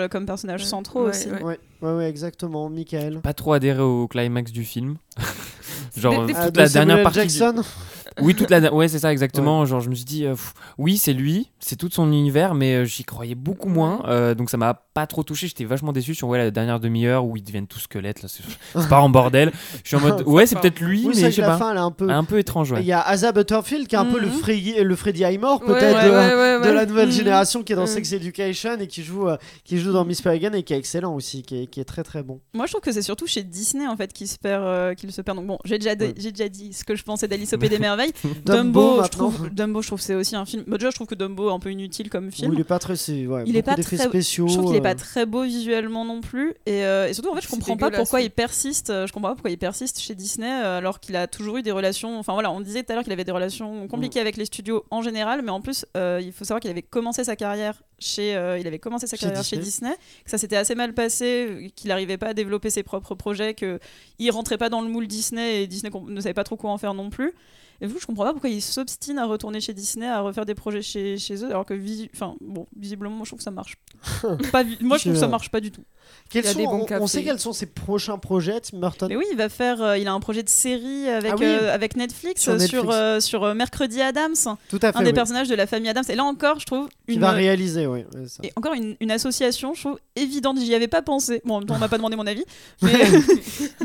[0.00, 1.28] Personnages, euh, comme personnages centraux Ouais, aussi.
[1.30, 1.42] ouais.
[1.42, 4.96] ouais, ouais, ouais, exactement Michael Pas trop adhéré au climax du film.
[5.96, 7.26] Genre Des- des- toute Ah, la de Samuel dernière partie.
[7.26, 7.62] du- Jackson?
[8.22, 8.72] Oui, toute la.
[8.74, 9.64] Ouais, c'est ça exactement.
[9.64, 12.74] Genre, je me suis dit, euh, pff, oui, c'est lui, c'est tout son univers, mais
[12.76, 14.02] euh, j'y croyais beaucoup moins.
[14.06, 15.46] euh, donc ça m'a pas trop touché.
[15.46, 18.22] J'étais vachement déçu sur ouais, la dernière demi-heure où ils deviennent tous squelettes.
[18.22, 19.52] Là, c'est pas en bordel.
[19.84, 21.58] Je suis en mode, ouais, c'est peut-être lui, oui mais je sais la pas.
[21.58, 22.84] fin elle est un peu Un peu étrange, Il ouais.
[22.84, 24.32] y a Asa Butterfield qui est un peu le Mhm.
[24.32, 26.74] Freddy, le Freddy Highmore peut-être ouais, de, ouais, ouais, de ouais.
[26.74, 27.14] la nouvelle Mhm.
[27.14, 27.86] génération qui est dans Mhm.
[27.88, 31.14] Sex Education et qui joue, euh, qui joue dans Miss Peregrine et qui est excellent
[31.14, 32.40] aussi, qui est, qui est très très bon.
[32.54, 35.10] Moi, je trouve que c'est surtout chez Disney en fait qu'il se perd, euh, qu'il
[35.12, 35.36] se perd.
[35.38, 36.14] Donc bon, j'ai déjà, Ouais.
[36.16, 38.12] j'ai déjà dit ce que je pensais d'Alice au Pays des merveilles.
[38.44, 38.52] Dumbo,
[38.96, 40.64] Dumbo, je trouve, Dumbo, je trouve que c'est aussi un film.
[40.66, 42.52] Bah, déjà, je trouve que Dumbo est un peu inutile comme film.
[42.52, 42.94] Il est pas très,
[43.26, 44.48] ouais, Il est pas très- spéciaux.
[44.48, 46.54] Je trouve qu'il est pas euh, très beau visuellement non plus.
[46.66, 48.90] Et, euh, et surtout, en fait, je comprends pas pourquoi il persiste.
[48.90, 51.62] euh, Je comprends pas pourquoi il persiste chez Disney euh, alors qu'il a toujours eu
[51.62, 52.18] des relations.
[52.18, 54.22] Enfin voilà, on disait tout à l'heure qu'il avait des relations compliquées Mm.
[54.22, 57.24] avec les studios en général, mais en plus, euh, il faut savoir qu'il avait commencé
[57.24, 59.58] sa carrière chez, euh, il avait commencé sa Chez carrière Disney.
[59.60, 59.92] chez Disney,
[60.24, 63.78] que ça s'était assez mal passé, qu'il n'arrivait pas à développer ses propres projets, que
[64.18, 66.78] il rentrait pas dans le moule Disney et Disney ne savait pas trop quoi en
[66.78, 67.32] faire non plus.
[67.80, 70.54] Et vous, je comprends pas pourquoi il s'obstine à retourner chez Disney, à refaire des
[70.54, 73.50] projets chez, chez eux, alors que visi- enfin, bon, visiblement, moi je trouve que ça
[73.50, 73.76] marche.
[74.52, 75.82] pas moi je trouve que ça marche pas du tout.
[76.28, 79.08] quels il sont- on, sait quels sont ses prochains projets, Tim Burton.
[79.08, 81.44] Mais oui, il va faire, euh, il a un projet de série avec, Ah oui.
[81.46, 82.82] euh, avec Netflix Sur euh, Netflix.
[82.82, 84.34] sur, euh, sur euh, Mercredi Adams,
[84.68, 84.98] Tout à fait.
[84.98, 85.12] un des oui.
[85.14, 86.04] personnages de la famille Adams.
[86.08, 88.00] Et là encore, je trouve Qui une, va réaliser, oui.
[88.14, 88.40] ouais, ça.
[88.42, 90.58] et encore une, une association, je trouve évidente.
[90.60, 91.40] J'y avais pas pensé.
[91.44, 92.44] Bon, en même temps, on m'a pas demandé mon avis.
[92.82, 92.92] Mais,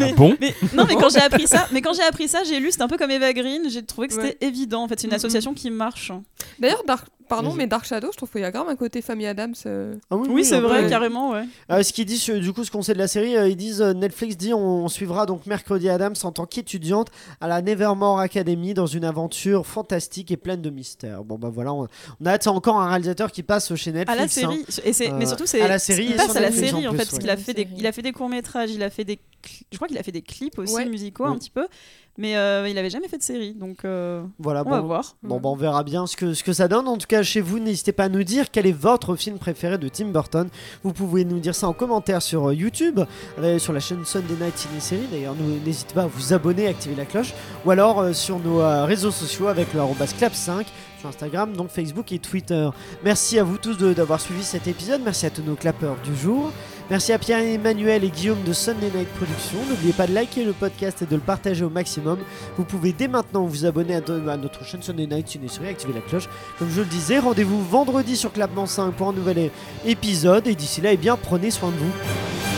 [0.02, 2.60] Ah bon mais- non, mais quand j'ai appris ça, mais quand j'ai appris ça, j'ai
[2.60, 2.72] lu.
[2.72, 3.70] C'était un peu comme Eva Green.
[3.70, 4.38] J'ai trouvé que c'était Ouais.
[4.42, 4.84] évident.
[4.84, 6.12] En fait, c'est une association qui marche.
[6.60, 9.26] D'ailleurs, Dark, Pardon, mais Dark Shadow, je trouve qu'il y a grave un côté famille
[9.26, 9.56] Adams.
[9.66, 11.46] euh, Ah oui, Oui, c'est vrai, carrément, ouais.
[11.72, 13.56] Euh, ce qu'ils disent, sur- du coup, ce qu'on sait de la série, euh, ils
[13.56, 17.08] disent euh, Netflix dit on, on suivra donc Mercredi Adams en tant qu'étudiante
[17.42, 21.24] à la Nevermore Academy dans une aventure fantastique et pleine de mystères.
[21.24, 21.88] Bon bah voilà, on,
[22.22, 24.12] on a hâte, c'est encore un réalisateur qui passe chez Netflix.
[24.12, 24.28] À la hein.
[24.28, 26.70] série, et mais Euh, surtout c'est à la série il passe sur à la Netflix
[26.74, 28.30] série en en plus, fait, parce qu'il a fait des, il a fait des courts
[28.30, 29.18] métrages, il a fait des,
[29.72, 30.86] je crois qu'il a fait des clips aussi Ouais.
[30.86, 31.66] musicaux un petit peu,
[32.18, 35.16] mais euh, il avait jamais fait de série, donc euh, Voilà, on va bon, voir.
[35.24, 36.88] Bon, bah, on verra bien ce que, ce que ça donne.
[36.88, 39.78] En tout cas, chez vous, n'hésitez pas à nous dire quel est votre film préféré
[39.78, 40.48] de Tim Burton.
[40.84, 43.00] Vous pouvez nous dire ça en commentaire sur euh, YouTube,
[43.40, 45.08] euh, sur la chaîne Sunday Night Ciné Série.
[45.12, 45.36] D'ailleurs,
[45.66, 47.34] n'hésitez pas à vous abonner, activer la cloche,
[47.66, 50.66] ou alors euh, sur nos euh, réseaux sociaux avec le arrobas clap5
[51.00, 52.70] sur Instagram, donc Facebook et Twitter.
[53.04, 55.02] Merci à vous tous de- d'avoir suivi cet épisode.
[55.04, 56.52] Merci à tous nos clappeurs du jour.
[56.88, 59.58] Merci à Pierre-Emmanuel et Guillaume de Sunday Night Productions.
[59.68, 62.20] N'oubliez pas de liker le podcast et de le partager au maximum.
[62.58, 66.02] Vous pouvez dès maintenant vous abonner à, notre chaîne Sunday Night Ciné Série, activer la
[66.02, 66.30] cloche.
[66.60, 69.50] Comme je le disais, rendez-vous vendredi sur Clapement 5 pour un nouvel
[69.84, 70.46] épisode.
[70.46, 72.55] Et d'ici là, eh bien, prenez soin de vous.